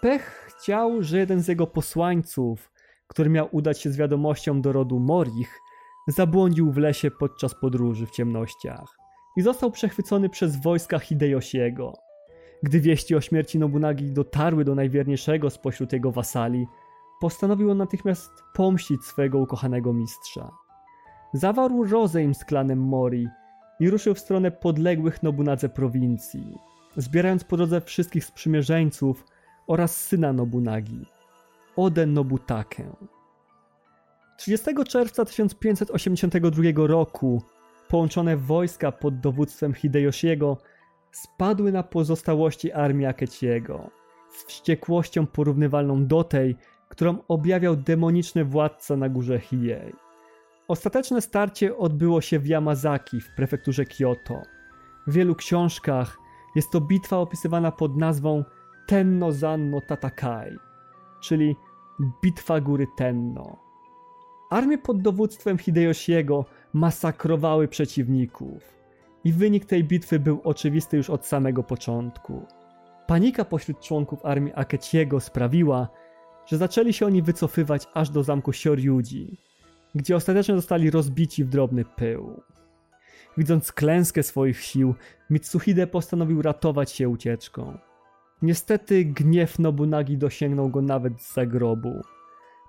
Pech 0.00 0.22
chciał, 0.48 1.02
że 1.02 1.18
jeden 1.18 1.40
z 1.40 1.48
jego 1.48 1.66
posłańców, 1.66 2.72
który 3.06 3.30
miał 3.30 3.48
udać 3.52 3.80
się 3.80 3.90
z 3.90 3.96
wiadomością 3.96 4.62
do 4.62 4.72
rodu 4.72 5.00
Morich, 5.00 5.60
zabłądził 6.08 6.72
w 6.72 6.76
lesie 6.76 7.10
podczas 7.10 7.54
podróży 7.54 8.06
w 8.06 8.10
ciemnościach 8.10 8.98
i 9.36 9.42
został 9.42 9.70
przechwycony 9.70 10.28
przez 10.28 10.62
wojska 10.62 10.98
Hideyoshiego. 10.98 11.92
Gdy 12.62 12.80
wieści 12.80 13.14
o 13.14 13.20
śmierci 13.20 13.58
Nobunagi 13.58 14.12
dotarły 14.12 14.64
do 14.64 14.74
najwierniejszego 14.74 15.50
spośród 15.50 15.92
jego 15.92 16.12
wasali, 16.12 16.66
postanowił 17.24 17.70
on 17.70 17.78
natychmiast 17.78 18.30
pomścić 18.54 19.04
swego 19.04 19.38
ukochanego 19.38 19.92
mistrza. 19.92 20.50
Zawarł 21.32 21.84
rozejm 21.84 22.34
z 22.34 22.44
klanem 22.44 22.78
Mori 22.78 23.28
i 23.80 23.90
ruszył 23.90 24.14
w 24.14 24.18
stronę 24.18 24.50
podległych 24.50 25.22
Nobunadze 25.22 25.68
prowincji, 25.68 26.58
zbierając 26.96 27.44
po 27.44 27.56
drodze 27.56 27.80
wszystkich 27.80 28.24
sprzymierzeńców 28.24 29.24
oraz 29.66 29.96
syna 29.96 30.32
Nobunagi, 30.32 31.06
Oden 31.76 32.12
Nobutakę. 32.12 32.96
30 34.36 34.70
czerwca 34.88 35.24
1582 35.24 36.62
roku 36.76 37.42
połączone 37.88 38.36
wojska 38.36 38.92
pod 38.92 39.20
dowództwem 39.20 39.74
Hideyoshiego 39.74 40.58
spadły 41.12 41.72
na 41.72 41.82
pozostałości 41.82 42.72
armii 42.72 43.06
Akeciego 43.06 43.90
z 44.34 44.44
wściekłością 44.44 45.26
porównywalną 45.26 46.06
do 46.06 46.24
tej, 46.24 46.56
którą 46.88 47.18
objawiał 47.28 47.76
demoniczny 47.76 48.44
władca 48.44 48.96
na 48.96 49.08
górze 49.08 49.40
Hiei. 49.40 49.92
Ostateczne 50.68 51.20
starcie 51.20 51.76
odbyło 51.76 52.20
się 52.20 52.38
w 52.38 52.46
Yamazaki 52.46 53.20
w 53.20 53.34
prefekturze 53.34 53.84
Kyoto. 53.84 54.42
W 55.06 55.12
wielu 55.12 55.34
książkach 55.34 56.18
jest 56.56 56.70
to 56.70 56.80
bitwa 56.80 57.16
opisywana 57.16 57.72
pod 57.72 57.96
nazwą 57.96 58.44
Tenno 58.86 59.32
Zanno 59.32 59.80
Tatakai, 59.80 60.58
czyli 61.22 61.56
Bitwa 62.22 62.60
Góry 62.60 62.86
Tenno. 62.96 63.56
Armie 64.50 64.78
pod 64.78 65.02
dowództwem 65.02 65.58
Hideyoshiego 65.58 66.44
masakrowały 66.72 67.68
przeciwników 67.68 68.74
i 69.24 69.32
wynik 69.32 69.64
tej 69.64 69.84
bitwy 69.84 70.18
był 70.18 70.40
oczywisty 70.44 70.96
już 70.96 71.10
od 71.10 71.26
samego 71.26 71.62
początku. 71.62 72.46
Panika 73.06 73.44
pośród 73.44 73.80
członków 73.80 74.24
armii 74.24 74.52
Akeciego 74.54 75.20
sprawiła, 75.20 75.88
że 76.46 76.56
zaczęli 76.56 76.92
się 76.92 77.06
oni 77.06 77.22
wycofywać 77.22 77.86
aż 77.94 78.10
do 78.10 78.22
zamku 78.22 78.52
Shoryuji, 78.52 79.40
gdzie 79.94 80.16
ostatecznie 80.16 80.54
zostali 80.54 80.90
rozbici 80.90 81.44
w 81.44 81.48
drobny 81.48 81.84
pył. 81.84 82.42
Widząc 83.36 83.72
klęskę 83.72 84.22
swoich 84.22 84.60
sił, 84.60 84.94
Mitsuhide 85.30 85.86
postanowił 85.86 86.42
ratować 86.42 86.92
się 86.92 87.08
ucieczką. 87.08 87.78
Niestety 88.42 89.04
gniew 89.04 89.58
Nobunagi 89.58 90.18
dosięgnął 90.18 90.68
go 90.68 90.82
nawet 90.82 91.22
z 91.22 91.34
zagrobu, 91.34 92.02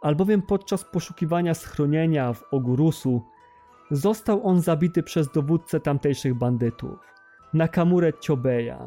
albowiem 0.01 0.41
podczas 0.41 0.83
poszukiwania 0.83 1.53
schronienia 1.53 2.33
w 2.33 2.43
Ogurusu 2.51 3.21
został 3.91 4.47
on 4.47 4.61
zabity 4.61 5.03
przez 5.03 5.31
dowódcę 5.31 5.79
tamtejszych 5.79 6.33
bandytów, 6.33 6.99
Nakamurę 7.53 8.13
Chobeya, 8.27 8.77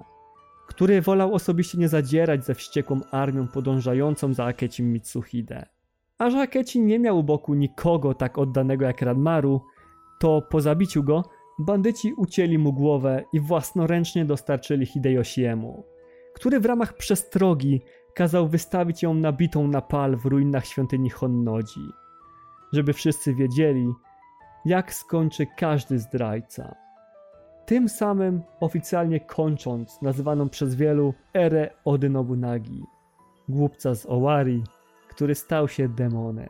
który 0.69 1.03
wolał 1.03 1.35
osobiście 1.35 1.79
nie 1.79 1.89
zadzierać 1.89 2.45
ze 2.45 2.55
wściekłą 2.55 3.01
armią 3.11 3.49
podążającą 3.49 4.35
za 4.35 4.45
Akecim 4.45 4.93
Mitsuhide. 4.93 5.67
A 6.19 6.31
że 6.31 6.41
Akeci 6.41 6.81
nie 6.81 6.99
miał 6.99 7.19
u 7.19 7.23
boku 7.23 7.55
nikogo 7.55 8.15
tak 8.15 8.39
oddanego 8.39 8.85
jak 8.85 9.03
Radmaru, 9.03 9.61
to 10.21 10.43
po 10.43 10.61
zabiciu 10.61 11.03
go 11.03 11.25
bandyci 11.59 12.13
ucięli 12.13 12.59
mu 12.59 12.73
głowę 12.73 13.25
i 13.33 13.41
własnoręcznie 13.41 14.25
dostarczyli 14.25 14.87
Hideyoshiemu, 14.87 15.85
który 16.35 16.61
w 16.61 16.67
ramach 16.67 16.97
przestrogi 16.97 17.81
kazał 18.15 18.49
wystawić 18.49 19.03
ją 19.03 19.15
nabitą 19.15 19.69
na 19.69 19.81
pal 19.81 20.17
w 20.17 20.27
ruinach 20.27 20.67
świątyni 20.67 21.11
Honnodzi, 21.11 21.89
żeby 22.73 22.93
wszyscy 22.93 23.35
wiedzieli, 23.35 23.93
jak 24.65 24.95
skończy 24.95 25.47
każdy 25.57 25.99
zdrajca. 25.99 26.88
Tym 27.69 27.89
samym 27.89 28.43
oficjalnie 28.61 29.21
kończąc 29.21 30.03
nazywaną 30.03 30.49
przez 30.49 30.75
wielu 30.75 31.15
erę 31.35 31.71
Ody 31.85 32.11
Nobunagi, 32.11 32.85
głupca 33.49 33.95
z 33.95 34.07
Owari, 34.07 34.65
który 35.09 35.35
stał 35.35 35.69
się 35.69 35.89
demonem. 35.89 36.49